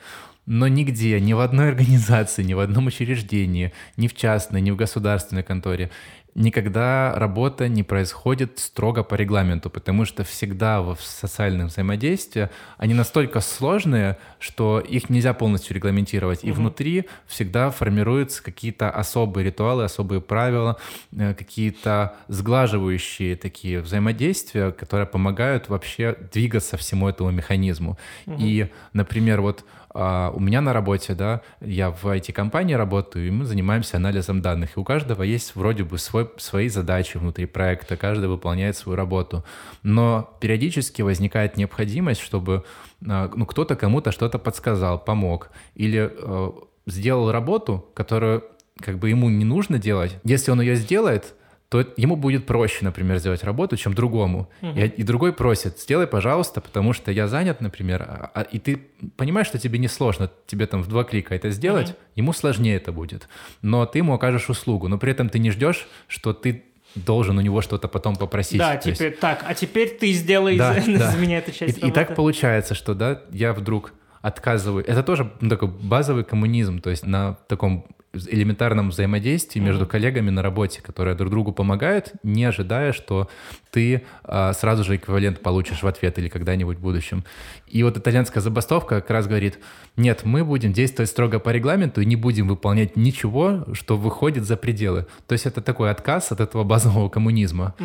[0.48, 4.76] Но нигде, ни в одной организации, ни в одном учреждении, ни в частной, ни в
[4.76, 5.92] государственной конторе
[6.36, 13.42] никогда работа не происходит строго по регламенту, потому что всегда в социальном взаимодействии они настолько
[13.42, 16.44] сложные, что их нельзя полностью регламентировать.
[16.44, 20.78] И внутри всегда формируются какие-то особые ритуалы, особые правила,
[21.12, 27.98] э, какие-то сглаживающие такие взаимодействия, которые помогают вообще двигаться всему этому механизму.
[28.26, 33.46] И, например, вот а, у меня на работе, да, я в IT-компании работаю, и мы
[33.46, 34.78] занимаемся анализом данных.
[34.78, 39.44] И у каждого есть вроде бы свой, свои задачи внутри проекта, каждый выполняет свою работу.
[39.84, 42.64] Но периодически возникает необходимость, чтобы
[43.08, 45.50] а, ну, кто-то кому-то что-то подсказал, помог.
[45.76, 46.52] Или э,
[46.86, 48.44] сделал работу, которую
[48.80, 50.18] как бы ему не нужно делать.
[50.24, 51.34] Если он ее сделает,
[51.72, 54.50] то ему будет проще, например, сделать работу, чем другому.
[54.62, 58.82] И, и другой просит, сделай, пожалуйста, потому что я занят, например, а- а- и ты
[59.16, 62.92] понимаешь, что тебе не сложно, тебе там в два клика это сделать, ему сложнее это
[62.92, 63.30] будет.
[63.62, 66.66] Но ты ему окажешь услугу, но при этом ты не ждешь, что ты
[66.96, 68.58] должен у него что-то потом попросить.
[68.60, 71.12] Да, То есть- теперь так, а теперь ты сделай Да, за, да.
[71.12, 72.16] за меня эту часть и, и так работы.
[72.16, 74.86] получается, что да, я вдруг отказываю.
[74.86, 80.42] Это тоже ну, такой базовый коммунизм, то есть на таком элементарном взаимодействии между коллегами на
[80.42, 83.30] работе, которые друг другу помогают, не ожидая, что
[83.72, 87.24] ты а, сразу же эквивалент получишь в ответ или когда-нибудь в будущем.
[87.68, 89.60] И вот итальянская забастовка как раз говорит,
[89.96, 94.58] нет, мы будем действовать строго по регламенту и не будем выполнять ничего, что выходит за
[94.58, 95.06] пределы.
[95.26, 97.76] То есть это такой отказ от этого базового коммунизма.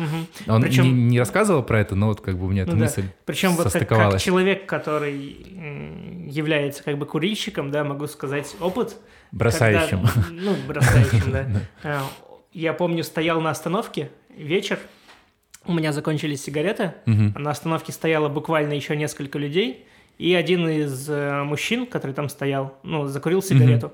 [0.47, 2.79] Он Причем- не, не рассказывал про это, но вот как бы у меня эта Ну
[2.79, 2.83] да.
[2.85, 5.15] мысль Причем вот как, как человек, который
[6.29, 8.97] является как бы курильщиком, да, могу сказать опыт.
[9.31, 10.01] Бросающим.
[10.07, 11.47] когда- ну, бросающим, да.
[11.83, 12.03] А,
[12.53, 14.79] Я помню, стоял на остановке вечер,
[15.65, 19.85] у меня закончились сигареты, на остановке стояло буквально еще несколько людей,
[20.17, 23.91] и один из э, мужчин, который там стоял, ну, закурил сигарету.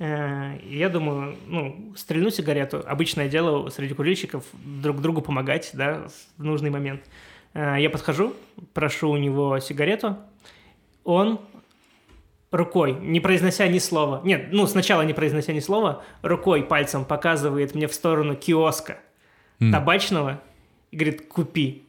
[0.00, 2.82] Э, и Я думаю, ну, стрельну сигарету.
[2.84, 6.08] Обычное дело среди курильщиков друг другу помогать, да,
[6.38, 7.02] в нужный момент.
[7.54, 8.34] Э, Я подхожу,
[8.74, 10.16] прошу у него сигарету.
[11.04, 11.38] Он
[12.52, 17.74] рукой, не произнося ни слова, нет, ну, сначала не произнося ни слова, рукой, пальцем показывает
[17.74, 18.98] мне в сторону киоска
[19.60, 19.72] М.
[19.72, 20.40] табачного
[20.90, 21.82] и говорит, купи.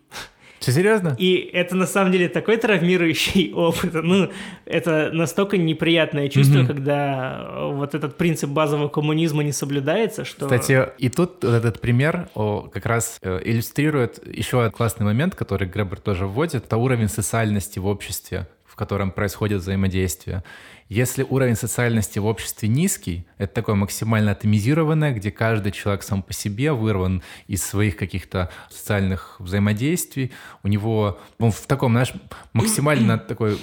[0.62, 1.14] Что, серьезно?
[1.20, 3.94] И это на самом деле такой травмирующий опыт.
[3.96, 4.30] Ну,
[4.64, 6.68] это настолько неприятное чувство, Мгм.
[6.68, 10.46] когда вот этот принцип базового коммунизма не соблюдается, что...
[10.46, 15.36] Кстати, и тут вот этот пример о, как раз э, иллюстрирует еще один классный момент,
[15.36, 20.44] который Гребер тоже вводит, это уровень социальности в обществе, в котором происходит взаимодействие.
[20.90, 26.34] Если уровень социальности в обществе низкий, это такое максимально атомизированное, где каждый человек сам по
[26.34, 30.32] себе вырван из своих каких-то социальных взаимодействий,
[30.64, 32.14] у него он в таком, знаешь,
[32.54, 33.60] максимально такой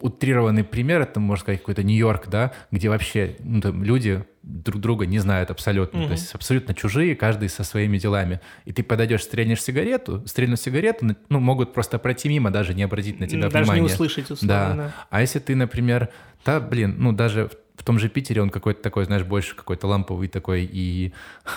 [0.00, 5.06] утрированный пример, это, можно сказать, какой-то Нью-Йорк, да, где вообще ну, там люди друг друга
[5.06, 6.06] не знают абсолютно, Мгм.
[6.08, 8.40] то есть абсолютно чужие, каждый со своими делами.
[8.64, 13.20] И ты подойдешь, стрельнешь сигарету, стрельнуть сигарету, ну, могут просто пройти мимо, даже не обратить
[13.20, 13.80] на тебя Даже внимания.
[13.82, 14.74] не услышать, условно, Да.
[14.74, 14.94] да.
[15.10, 16.08] А если ты, например,
[16.44, 20.28] да, блин, ну даже в том же Питере он какой-то такой, знаешь, больше какой-то ламповый
[20.28, 21.12] такой, и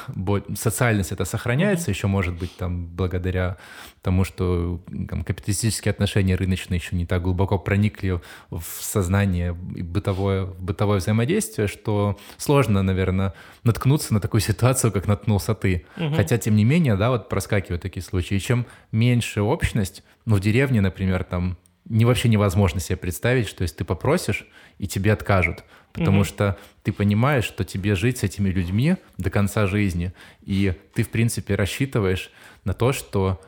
[0.55, 3.57] социальность это сохраняется еще, может быть, там, благодаря
[4.01, 10.45] тому, что там, капиталистические отношения рыночные еще не так глубоко проникли в сознание и бытовое,
[10.45, 15.86] в бытовое взаимодействие, что сложно, наверное, наткнуться на такую ситуацию, как наткнулся ты.
[16.16, 18.36] Хотя, тем не менее, да, вот проскакивают такие случаи.
[18.36, 23.61] И чем меньше общность, ну, в деревне, например, там, не вообще невозможно себе представить, что
[23.61, 24.47] если ты попросишь,
[24.80, 25.63] и тебе откажут.
[25.96, 26.26] Потому Мгм.
[26.26, 30.14] что ты понимаешь, что тебе жить с этими людьми до конца жизни.
[30.43, 32.32] И ты, в принципе, рассчитываешь
[32.66, 33.41] на то, что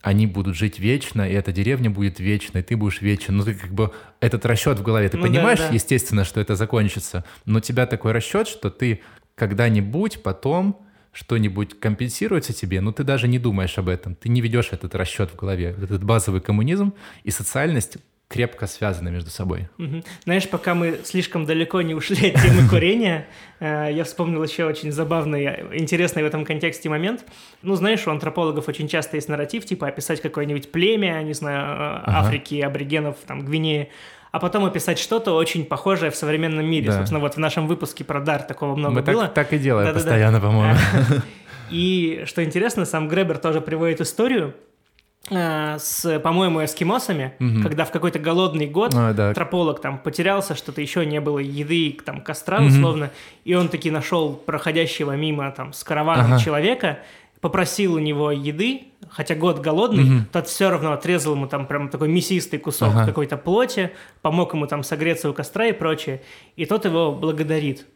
[0.00, 3.36] они будут жить вечно, и эта деревня будет вечной, и ты будешь вечен.
[3.36, 5.68] Ну, ты как бы этот расчет в голове, ты Ну да, понимаешь, да.
[5.68, 9.00] естественно, что это закончится, но у тебя такой расчет, что ты
[9.36, 10.80] когда-нибудь потом
[11.12, 15.30] что-нибудь компенсируется тебе, но ты даже не думаешь об этом, ты не ведешь этот расчет
[15.30, 15.76] в голове.
[15.80, 17.98] Этот базовый коммунизм и социальность
[18.32, 19.68] крепко связаны между собой.
[20.24, 23.26] Знаешь, пока мы слишком далеко не ушли от темы курения,
[23.60, 27.24] э, я вспомнил еще очень забавный, интересный в этом контексте момент.
[27.62, 32.02] Ну, знаешь, у антропологов очень часто есть нарратив, типа описать какое-нибудь племя, не знаю, э.
[32.06, 33.90] Африки, аборигенов, там, Гвинеи,
[34.32, 36.86] а потом описать что-то очень похожее в современном мире.
[36.86, 36.96] Да.
[36.96, 39.24] Собственно, вот в нашем выпуске про дар такого много Мы было.
[39.24, 40.04] так, так и делаем Да-да-да.
[40.04, 40.78] постоянно, по-моему.
[41.70, 44.54] И что интересно, сам Гребер тоже приводит историю,
[45.30, 47.62] с, по-моему, эскимосами, Мгм.
[47.62, 49.32] когда в какой-то голодный год А, да.
[49.32, 52.68] трополог там потерялся, что-то еще не было еды, там костра Мгм.
[52.68, 53.10] условно,
[53.44, 56.38] и он таки нашел проходящего мимо там с караваном Ага.
[56.42, 56.98] человека,
[57.40, 60.26] попросил у него еды, хотя год голодный, Мгм.
[60.32, 63.06] тот все равно отрезал ему там прям такой мясистый кусок Ага.
[63.06, 63.90] какой-то плоти,
[64.22, 66.20] помог ему там согреться у костра и прочее,
[66.56, 67.86] и тот его благодарит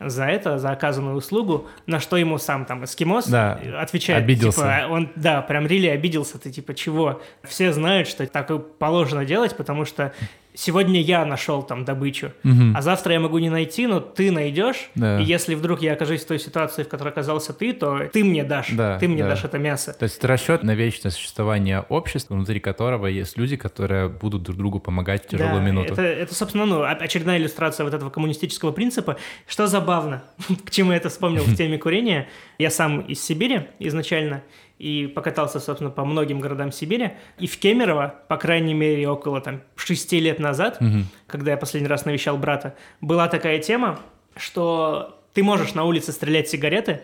[0.00, 4.60] за это, за оказанную услугу, на что ему сам там эскимос Да, отвечает, обиделся.
[4.60, 7.20] типа, он, да, прям рили обиделся, ты типа, чего?
[7.44, 10.12] Все знают, что так и положено делать, потому что
[10.54, 12.74] сегодня я нашел там добычу, Мгм.
[12.76, 15.20] а завтра я могу не найти, но ты найдешь, Да.
[15.20, 18.44] и если вдруг я окажусь в той ситуации, в которой оказался ты, то ты мне
[18.44, 19.30] дашь, Да, ты мне да.
[19.30, 19.92] дашь это мясо.
[19.92, 24.56] То есть это расчет на вечное существование общества, внутри которого есть люди, которые будут друг
[24.56, 25.92] другу помогать в тяжелую Да, минуту.
[25.92, 29.16] Это, это, собственно, ну, очередная иллюстрация вот этого коммунистического принципа.
[29.46, 30.22] Что забавно,
[30.64, 32.28] к чему я это вспомнил в теме курения.
[32.58, 34.42] Я сам из Сибири изначально
[34.80, 37.10] и покатался, собственно, по многим городам Сибири.
[37.38, 41.04] И в Кемерово, по крайней мере, около там шести лет назад, Мгм.
[41.26, 43.98] когда я последний раз навещал брата, была такая тема,
[44.36, 47.02] что ты можешь на улице стрелять сигареты,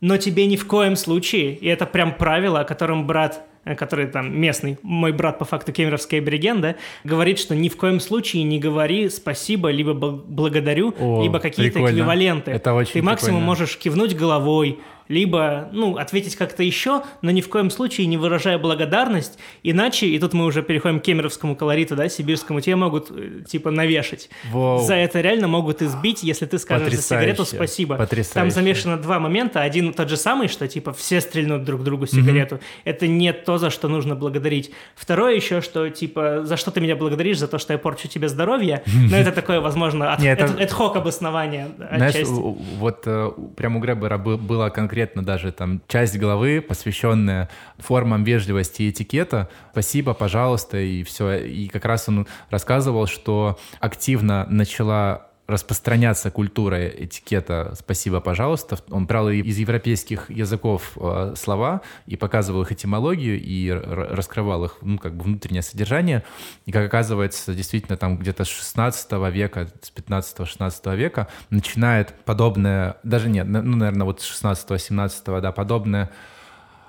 [0.00, 4.06] но тебе ни в коем случае, и это прям правило, о котором брат э, который
[4.08, 6.74] там местный, мой брат по факту кемеровский абориген, да,
[7.04, 11.78] говорит, что ни в коем случае не говори спасибо, либо бл- благодарю, О, либо какие-то
[11.84, 12.50] эквиваленты.
[12.50, 13.46] Это очень Ты максимум прикольно.
[13.46, 14.80] можешь кивнуть головой,
[15.12, 20.18] либо, ну, ответить как-то еще, но ни в коем случае не выражая благодарность, иначе, и
[20.18, 24.30] тут мы уже переходим к кемеровскому колориту, да, сибирскому, тебе могут, э, типа, навешать.
[24.50, 24.78] Воу.
[24.78, 27.56] За это реально могут избить, если ты скажешь за сигарету Потрясающе.
[27.56, 27.96] спасибо.
[27.96, 28.34] Потрясающе.
[28.34, 29.60] Там замешано два момента.
[29.60, 32.60] Один тот же самый, что типа все стрельнут друг другу сигарету.
[32.84, 34.70] Это не то, за что нужно благодарить.
[34.94, 38.28] Второе еще, что типа за что ты меня благодаришь, за то, что я порчу тебе
[38.28, 38.82] здоровье.
[39.10, 44.70] Но это такое, возможно, ad hoc обоснование Знаешь, вот э, прям у Гребера бы- была
[45.02, 47.48] конкретно даже там часть главы, посвященная
[47.78, 49.48] формам вежливости и этикета.
[49.72, 51.44] Спасибо, пожалуйста, и все.
[51.44, 58.78] И как раз он рассказывал, что активно начала распространяться культура этикета «спасибо, пожалуйста».
[58.90, 64.98] Он брал из европейских языков э, слова и показывал их этимологию и раскрывал их, ну,
[64.98, 66.22] как бы внутреннее содержание.
[66.64, 73.28] И, как оказывается, действительно, там где-то с 16 века, с 15-16 века начинает подобное, даже
[73.28, 76.10] нет, ну, наверное, вот с 16-17, да, подобное,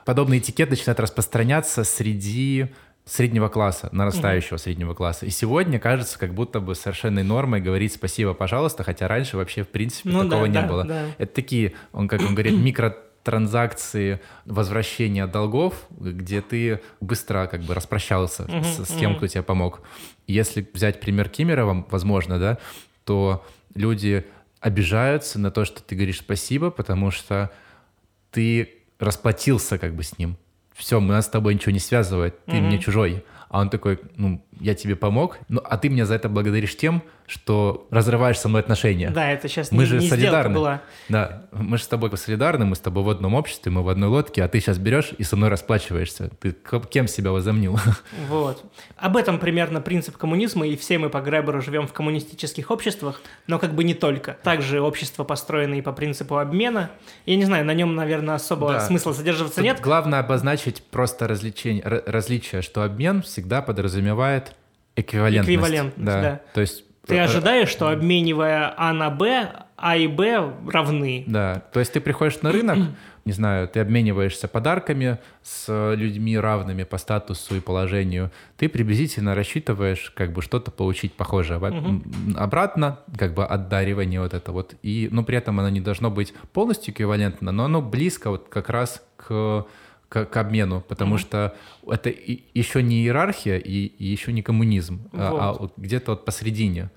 [0.06, 2.68] подобный этикет начинает распространяться среди
[3.06, 5.26] среднего класса, нарастающего среднего класса.
[5.26, 9.68] И сегодня кажется, как будто бы совершенной нормой говорить спасибо, пожалуйста, хотя раньше вообще, в
[9.68, 10.84] принципе, Ну такого да, не да, было.
[10.86, 11.06] да.
[11.18, 18.44] Это такие, он, как он говорит, микротранзакции возвращения долгов, где ты быстро как бы распрощался
[18.44, 19.18] Мгм, с, с тем, мгм.
[19.18, 19.82] кто тебе помог.
[20.28, 22.58] Если взять пример Кимерова, возможно, да,
[23.04, 23.46] то
[23.76, 24.26] люди
[24.62, 27.52] обижаются на то, что ты говоришь спасибо, потому что
[28.32, 30.38] ты расплатился как бы с ним.
[30.76, 32.66] Все, нас с тобой ничего не связывает, ты Мгм.
[32.68, 33.24] мне чужой.
[33.50, 37.04] А он такой, ну, я тебе помог, ну, а ты меня за это благодаришь тем,
[37.28, 39.10] что разрываешь со мной отношения.
[39.10, 40.54] Да, это сейчас Мы не, же не солидарны.
[40.56, 40.82] была.
[41.10, 44.10] Да, мы же с тобой солидарны, мы с тобой в одном обществе, мы в одной
[44.10, 46.30] лодке, а ты сейчас берешь и со мной расплачиваешься.
[46.40, 46.56] Ты
[46.90, 47.80] кем себя возомнил?
[48.30, 48.64] Вот.
[48.98, 53.60] Об этом примерно принцип коммунизма, и все мы по Греберу живем в коммунистических обществах, но
[53.60, 54.38] как бы не только.
[54.44, 54.80] Также
[55.24, 56.90] построено и по принципу обмена.
[57.26, 58.80] Я не знаю, на нем, наверное, особого Да.
[58.82, 59.80] смысла задерживаться Тут нет.
[59.82, 64.54] Главное обозначить просто развлечение, р- различие, что обмен всегда подразумевает
[64.96, 65.50] эквивалентность.
[65.50, 66.42] Эквивалентность, да.
[66.54, 71.24] То есть Ты э, ожидаешь, что обменивая А на Б, А и Б равны.
[71.28, 72.78] Да, то есть ты приходишь на рынок,
[73.26, 79.36] не знаю, ты обмениваешься подарками с э, людьми равными по статусу и положению, ты приблизительно
[79.36, 82.04] рассчитываешь как бы что-то получить похожее м,
[82.38, 86.34] обратно, как бы отдаривание вот это вот, и, но при этом оно не должно быть
[86.54, 89.66] полностью эквивалентно, но оно близко вот как раз к
[90.14, 91.56] к, к обмену, потому что
[91.88, 95.60] это и- еще не иерархия и, и еще не коммунизм, а- а, Вот.
[95.62, 96.92] вот где-то вот посередине.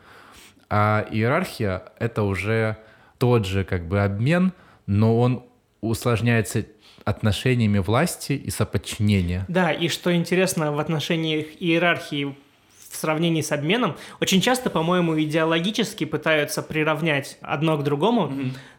[0.68, 2.76] А иерархия— это уже
[3.18, 4.52] тот же как бы обмен,
[4.86, 5.42] но он
[5.80, 6.64] усложняется
[7.04, 9.44] отношениями власти и соподчинения.
[9.48, 12.36] Да, и что интересно в отношениях иерархии
[12.90, 18.32] в сравнении с обменом, очень часто, по-моему, идеологически пытаются приравнять одно к другому,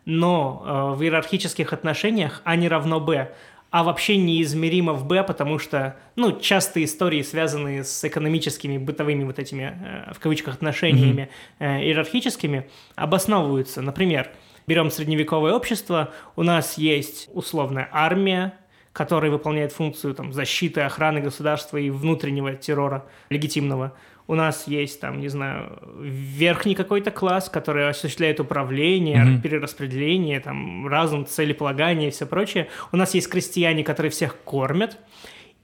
[0.05, 0.63] но
[0.93, 3.31] э, в иерархических отношениях А не равно Б,
[3.69, 9.39] а вообще неизмеримо в Б, потому что, ну, часто истории, связанные с экономическими, бытовыми вот
[9.39, 13.81] этими, э, в кавычках, отношениями э, иерархическими, обосновываются.
[13.81, 14.29] Например,
[14.67, 18.57] берем средневековое общество, у нас есть условная армия,
[18.97, 23.93] который выполняет функцию там, защиты, охраны государства и внутреннего террора легитимного.
[24.25, 29.41] У нас есть, там, не знаю, верхний какой-то класс, который осуществляет управление, Мгм.
[29.41, 32.67] перераспределение, там, разум, целеполагание и все прочее.
[32.91, 34.97] У нас есть крестьяне, которые всех кормят.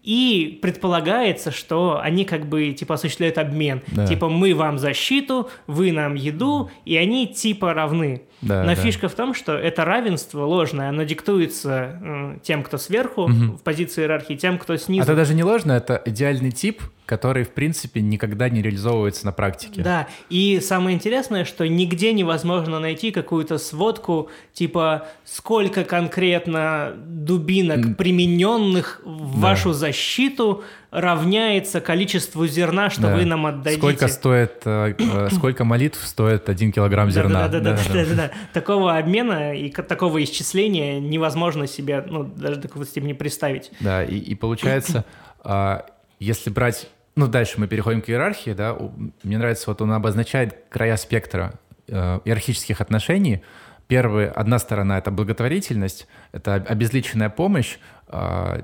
[0.04, 3.82] И предполагается, что они как бы типа осуществляют обмен.
[3.88, 4.06] Да.
[4.06, 8.24] Типа мы вам защиту, вы нам еду, и они типа равны.
[8.42, 8.76] Да, Но да.
[8.76, 13.58] фишка в том, что это равенство ложное, оно диктуется тем, кто сверху Мгм.
[13.58, 15.04] в позиции иерархии, тем, кто снизу.
[15.04, 19.82] Это даже не ложно, это идеальный тип, который, в принципе, никогда не реализовывается на практике.
[19.82, 29.02] Да, и самое интересное, что нигде невозможно найти какую-то сводку, типа сколько конкретно дубинок, примененных
[29.04, 29.48] в Да.
[29.48, 33.16] вашу защиту, равняется количеству зерна, что Да.
[33.16, 33.80] вы нам отдадите.
[33.82, 37.48] Сколько стоит, э, э, сколько молитв стоит один килограмм зерна?
[37.48, 38.32] Да-да-да.
[38.54, 43.72] Такого обмена и такого исчисления невозможно себе, ну, даже до какой-то степени представить.
[43.80, 45.04] Да, и, и получается,
[45.44, 45.86] а,
[46.24, 48.78] если брать, ну дальше мы переходим к иерархии, да,
[49.24, 53.44] мне нравится, вот он обозначает края спектра э, иерархических отношений.
[53.88, 58.64] Первая, одна сторона— это благотворительность, это об- обезличенная помощь а,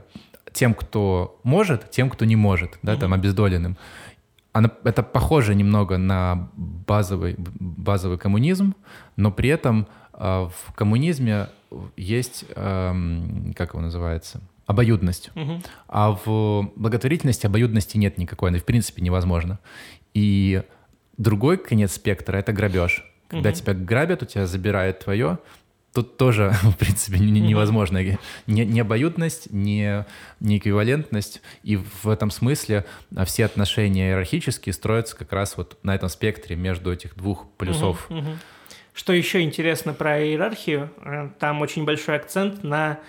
[0.53, 3.77] тем, кто может, тем, кто не может, да, там, обездоленным.
[4.53, 8.75] Она, это похоже немного на базовый, базовый коммунизм,
[9.17, 11.49] но при этом а, в коммунизме
[11.97, 15.31] есть, эм, как его называется, обоюдность.
[15.33, 15.63] Мгм.
[15.87, 19.57] А в благотворительности обоюдности нет никакой, она в принципе невозможно.
[20.13, 20.61] И
[21.17, 23.03] другой конец спектра— это грабеж.
[23.29, 23.57] Когда Мгм.
[23.57, 25.39] тебя грабят, у тебя забирают твое,
[25.91, 27.97] тут тоже, в принципе, не- невозможно.
[28.45, 30.05] Не, не обоюдность, не,
[30.39, 31.41] не эквивалентность.
[31.63, 36.55] И в этом смысле а, все отношения иерархические строятся как раз вот на этом спектре
[36.55, 38.05] между этих двух полюсов.
[38.09, 38.39] Мгм, мгм.
[38.93, 42.99] Что еще интересно про иерархию, э, там очень большой акцент на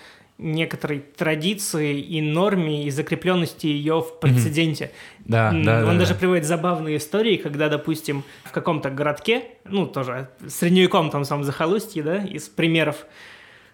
[0.41, 4.91] некоторой традиции и норме и закрепленности ее в прецеденте.
[5.25, 6.19] Да, М, да, Он да, даже да.
[6.19, 12.17] приводит забавные истории, когда, допустим, в каком-то городке, ну, тоже средневековом там самом захолустье, да,
[12.17, 13.05] из примеров,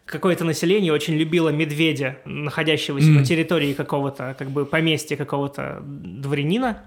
[0.05, 3.15] какое-то население очень любило медведя, находящегося Мгм.
[3.17, 6.83] на территории какого-то, как бы, поместья какого-то дворянина.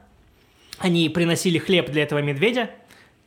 [0.79, 2.71] Они приносили хлеб для этого медведя,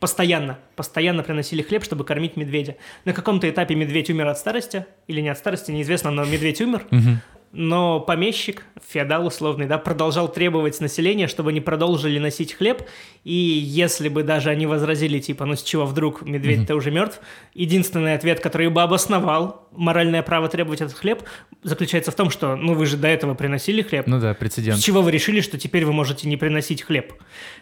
[0.00, 2.76] постоянно, постоянно приносили хлеб, чтобы кормить медведя.
[3.04, 6.86] На каком-то этапе медведь умер от старости, или не от старости, неизвестно, но медведь умер.
[6.90, 7.20] Мгм.
[7.56, 12.82] Но помещик, феодал условный, да, продолжал требовать с населения, чтобы они продолжили носить хлеб,
[13.22, 17.20] и если бы даже они возразили, типа, ну с чего вдруг медведь-то уже мертв,
[17.54, 21.22] единственный ответ, который бы обосновал моральное право требовать этот хлеб,
[21.62, 24.80] заключается в том, что, ну вы же до этого приносили хлеб, Ну да, прецедент.
[24.80, 27.12] с чего вы решили, что теперь вы можете не приносить хлеб?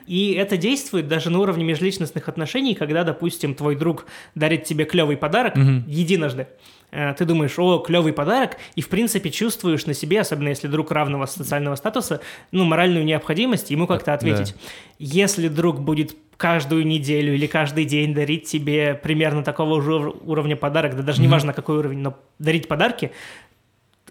[0.06, 5.18] И это действует даже на уровне межличностных отношений, когда, допустим, твой друг дарит тебе клевый
[5.18, 5.84] подарок Мгм.
[5.86, 6.46] единожды.
[6.92, 10.90] Э, Ты думаешь, о, клевый подарок, и в принципе чувствуешь на себе, особенно если друг
[10.92, 12.20] равного социального статуса,
[12.52, 14.14] ну, моральную необходимость ему как-то Да.
[14.14, 14.54] ответить.
[14.98, 20.56] Если друг будет каждую неделю или каждый день дарить тебе примерно такого же ур- уровня
[20.56, 23.12] подарок, да даже не важно какой уровень, но дарить подарки,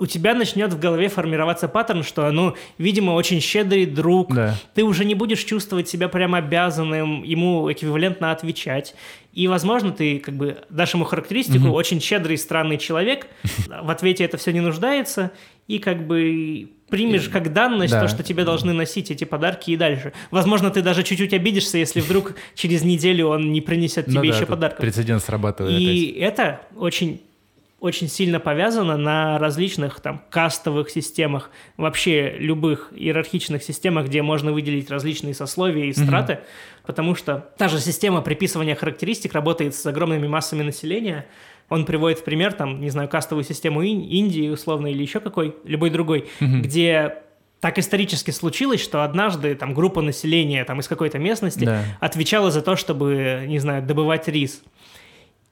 [0.02, 4.56] у тебя начнет в голове формироваться паттерн, что, ну, видимо, очень щедрый друг, Да.
[4.74, 8.96] ты уже не будешь чувствовать себя прям обязанным ему эквивалентно отвечать.
[9.32, 11.74] И, возможно, ты как бы дашь ему характеристику Мгм.
[11.74, 13.28] очень щедрый, странный человек,
[13.68, 15.30] в ответе это все не нуждается,
[15.68, 18.02] и как бы примешь как данность Да.
[18.02, 20.14] то, что тебе должны носить эти подарки и дальше.
[20.32, 24.36] Возможно, ты даже чуть-чуть обидишься, если вдруг через неделю он не принесет тебе Ну да,
[24.36, 24.80] еще подарков.
[24.80, 26.34] Прецедент срабатывает И опять.
[26.34, 27.22] это очень
[27.82, 34.90] очень сильно повязано на различных там кастовых системах, вообще любых иерархичных системах, где можно выделить
[34.92, 36.40] различные сословия и страты,
[36.86, 41.26] потому что та же система приписывания характеристик работает с огромными массами населения.
[41.70, 45.56] Он приводит в пример, там, не знаю, кастовую систему Ин- Индии, условно, или еще какой,
[45.64, 47.16] любой другой, где
[47.62, 51.84] так исторически случилось, что однажды там группа населения там, из какой-то местности Да.
[52.00, 54.62] отвечала за то, чтобы, не знаю, добывать рис.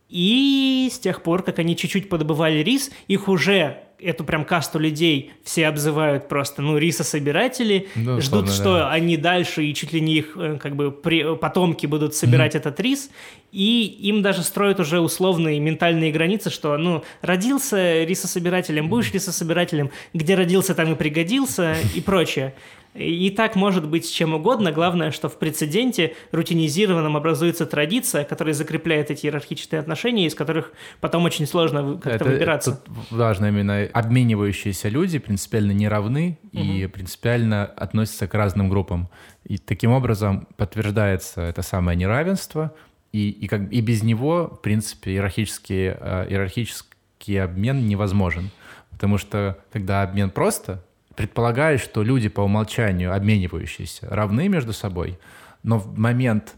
[0.09, 5.31] И с тех пор, как они чуть-чуть подобывали рис, их уже, эту прям касту людей,
[5.43, 8.91] все обзывают просто, ну, рисособиратели, Ну, ждут, условно, что да.
[8.91, 12.79] они дальше, и чуть ли не их, э, как бы, при- потомки будут собирать этот
[12.79, 13.11] рис,
[13.51, 20.35] и им даже строят уже условные ментальные границы, что, ну, родился рисособирателем, будешь рисособирателем, где
[20.35, 22.55] родился, там и пригодился, и прочее.
[22.95, 24.71] И так может быть с чем угодно.
[24.71, 31.23] Главное, что в прецеденте рутинизированном образуется традиция, которая закрепляет эти иерархические отношения, из которых потом
[31.25, 32.81] очень сложно как-то Это- выбираться.
[32.83, 39.09] Тут важно именно обменивающиеся люди принципиально не равны и принципиально относятся к разным группам.
[39.45, 42.73] И таким образом подтверждается это самое неравенство,
[43.11, 48.49] и, и, как, и без него, в принципе, иерархический, э, иерархический обмен невозможен.
[48.91, 50.83] Потому что когда обмен просто,
[51.19, 55.19] предполагает, что люди по умолчанию обменивающиеся равны между собой,
[55.63, 56.55] но в момент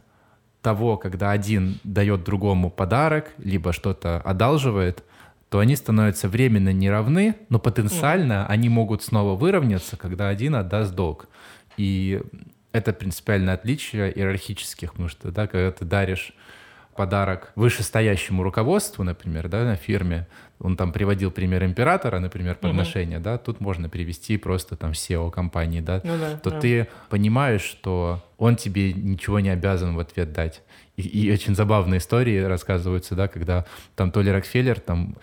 [0.62, 5.04] того, когда один дает другому подарок, либо что-то одалживает,
[5.50, 11.28] то они становятся временно неравны, но потенциально они могут снова выровняться, когда один отдаст долг.
[11.78, 12.22] И
[12.72, 16.36] это принципиальное отличие иерархических, потому что, да, когда ты даришь
[16.96, 20.28] подарок вышестоящему руководству, например, да, на фирме,
[20.60, 23.24] он там приводил пример императора, например, подношения, угу.
[23.24, 26.60] да, тут можно привести просто там SEO компании, да, ну, да то да.
[26.60, 30.62] ты понимаешь, что он тебе ничего не обязан в ответ дать.
[30.98, 33.66] И, и очень забавные истории рассказываются, да, когда
[33.96, 35.16] там то ли Рокфеллер, там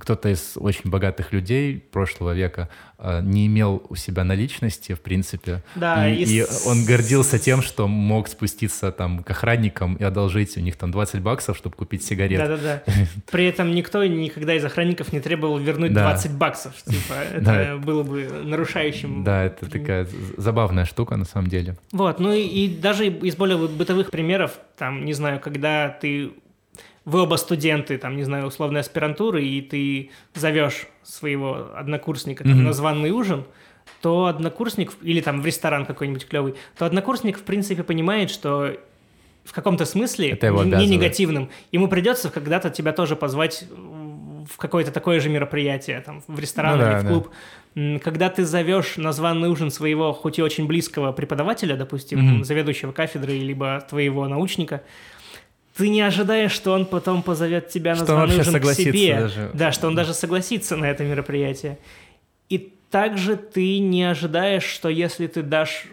[0.00, 2.68] кто-то из очень богатых людей прошлого века
[2.98, 5.62] не имел у себя наличности, в принципе.
[5.74, 6.38] Да, и, и...
[6.40, 10.90] и он гордился тем, что мог спуститься там к охранникам и одолжить у них там
[10.90, 12.38] 20 баксов, чтобы купить сигарет.
[12.38, 12.82] Да-да-да.
[13.30, 16.02] При этом никто никогда из охранников не требовал вернуть да.
[16.02, 16.74] 20 баксов.
[16.84, 17.76] Типа, это да.
[17.76, 19.24] было бы нарушающим.
[19.24, 20.06] Да, это такая
[20.36, 21.76] забавная штука на самом деле.
[21.92, 26.32] Вот, ну и, и даже из более бытовых примеров, там, не знаю, когда ты
[27.06, 32.62] вы оба студенты, там, не знаю, условной аспирантуры, и ты зовешь своего однокурсника там, mm-hmm.
[32.62, 33.44] на званый ужин,
[34.02, 38.76] то однокурсник, или там в ресторан какой-нибудь клевый, то однокурсник, в принципе, понимает, что
[39.44, 44.90] в каком-то смысле, Это его не негативным, ему придется когда-то тебя тоже позвать в какое-то
[44.90, 47.30] такое же мероприятие, там, в ресторан ну, или да, в клуб.
[47.76, 47.98] Да.
[48.00, 52.44] Когда ты зовешь на званый ужин своего, хоть и очень близкого преподавателя, допустим, mm-hmm.
[52.44, 54.82] заведующего кафедры, либо твоего научника,
[55.76, 59.20] ты не ожидаешь, что он потом позовет тебя на званый ужин к себе.
[59.20, 59.50] Даже.
[59.52, 61.78] Да, что он даже согласится на это мероприятие.
[62.48, 65.86] И также ты не ожидаешь, что если ты дашь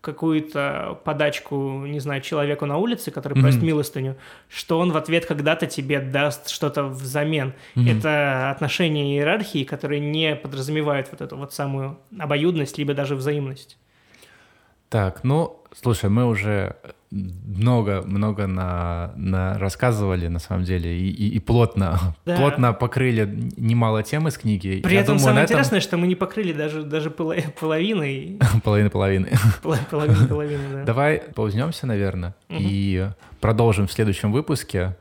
[0.00, 3.40] какую-то подачку, не знаю, человеку на улице, который mm-hmm.
[3.40, 4.16] просит милостыню,
[4.48, 7.54] что он в ответ когда-то тебе даст что-то взамен.
[7.74, 7.98] Mm-hmm.
[7.98, 13.78] Это отношения иерархии, которые не подразумевают вот эту вот самую обоюдность, либо даже взаимность.
[14.88, 16.76] Так, ну, слушай, мы уже
[17.10, 22.36] много, много на, на рассказывали на самом деле и, и, и плотно, да.
[22.36, 24.80] плотно покрыли немало тем из книги.
[24.82, 25.54] При Я этом думаю, самое этом...
[25.54, 27.10] интересное, что мы не покрыли даже даже
[27.60, 28.38] половины.
[28.64, 29.32] Половины половины.
[29.62, 30.84] Половины половины, да.
[30.84, 33.08] Давай паузнемся, наверное, и
[33.40, 34.96] продолжим в следующем выпуске.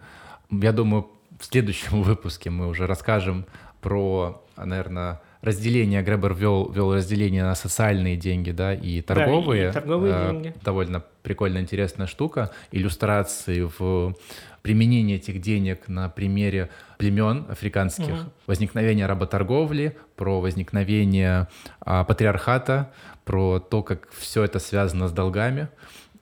[0.52, 1.10] Я думаю,
[1.40, 3.46] в следующем выпуске мы уже расскажем
[3.82, 9.66] про, наверное, разделение, Гребер ввел, ввел разделение на социальные деньги, да, и торговые.
[9.66, 10.54] Да, и торговые э, деньги.
[10.64, 12.52] Довольно прикольная, интересная штука.
[12.72, 14.16] Иллюстрации в
[14.62, 18.32] применении этих денег на примере племен африканских, угу.
[18.48, 21.48] возникновение работорговли, про возникновение
[21.82, 22.94] а, патриархата,
[23.26, 25.68] про то, как все это связано с долгами.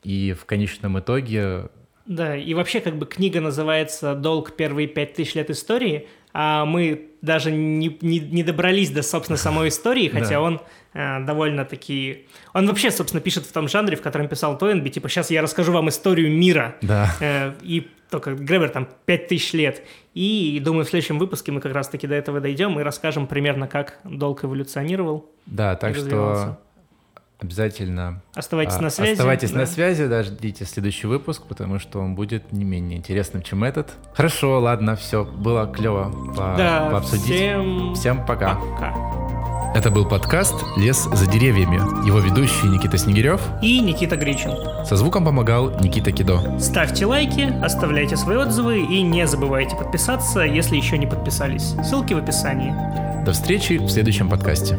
[0.03, 1.69] И в конечном итоге
[2.05, 7.10] да, и вообще как бы книга называется «Долг первые пять тысяч лет истории», а мы
[7.22, 10.60] даже не, не, не добрались до, собственно, самой истории, хотя он
[10.93, 12.26] э, довольно-таки...
[12.53, 15.72] Он вообще, собственно, пишет в том жанре, в котором писал Тойнби, типа, сейчас я расскажу
[15.72, 16.76] вам историю мира.
[16.81, 17.15] Да.
[17.22, 19.84] Э, и только Гребер там 5000 лет.
[20.14, 23.99] И думаю, в следующем выпуске мы как раз-таки до этого дойдем и расскажем примерно, как
[24.03, 25.31] долг эволюционировал.
[25.45, 26.60] Да, так что
[27.43, 28.21] Обязательно.
[28.35, 29.11] Оставайтесь а, на связи.
[29.11, 29.59] Оставайтесь да.
[29.59, 33.91] на связи, да, ждите следующий выпуск, потому что он будет не менее интересным, чем этот.
[34.13, 37.25] Хорошо, ладно, все, было клево по, да, пообсудить.
[37.25, 38.55] Всем, всем пока.
[38.55, 39.13] пока.
[39.75, 41.77] Это был подкаст «Лес за деревьями».
[42.07, 44.51] Его ведущий Никита Снегирев и Никита Гричин.
[44.85, 46.59] Со звуком помогал Никита Кидо.
[46.59, 51.75] Ставьте лайки, оставляйте свои отзывы и не забывайте подписаться, если еще не подписались.
[51.83, 52.73] Ссылки в описании.
[53.25, 54.77] До встречи в следующем подкасте.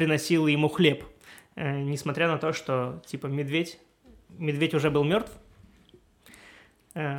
[0.00, 1.04] Приносила ему хлеб,
[1.56, 3.78] э, несмотря на то, что, типа, медведь,
[4.30, 5.30] медведь уже был мертв.
[6.94, 7.18] Э,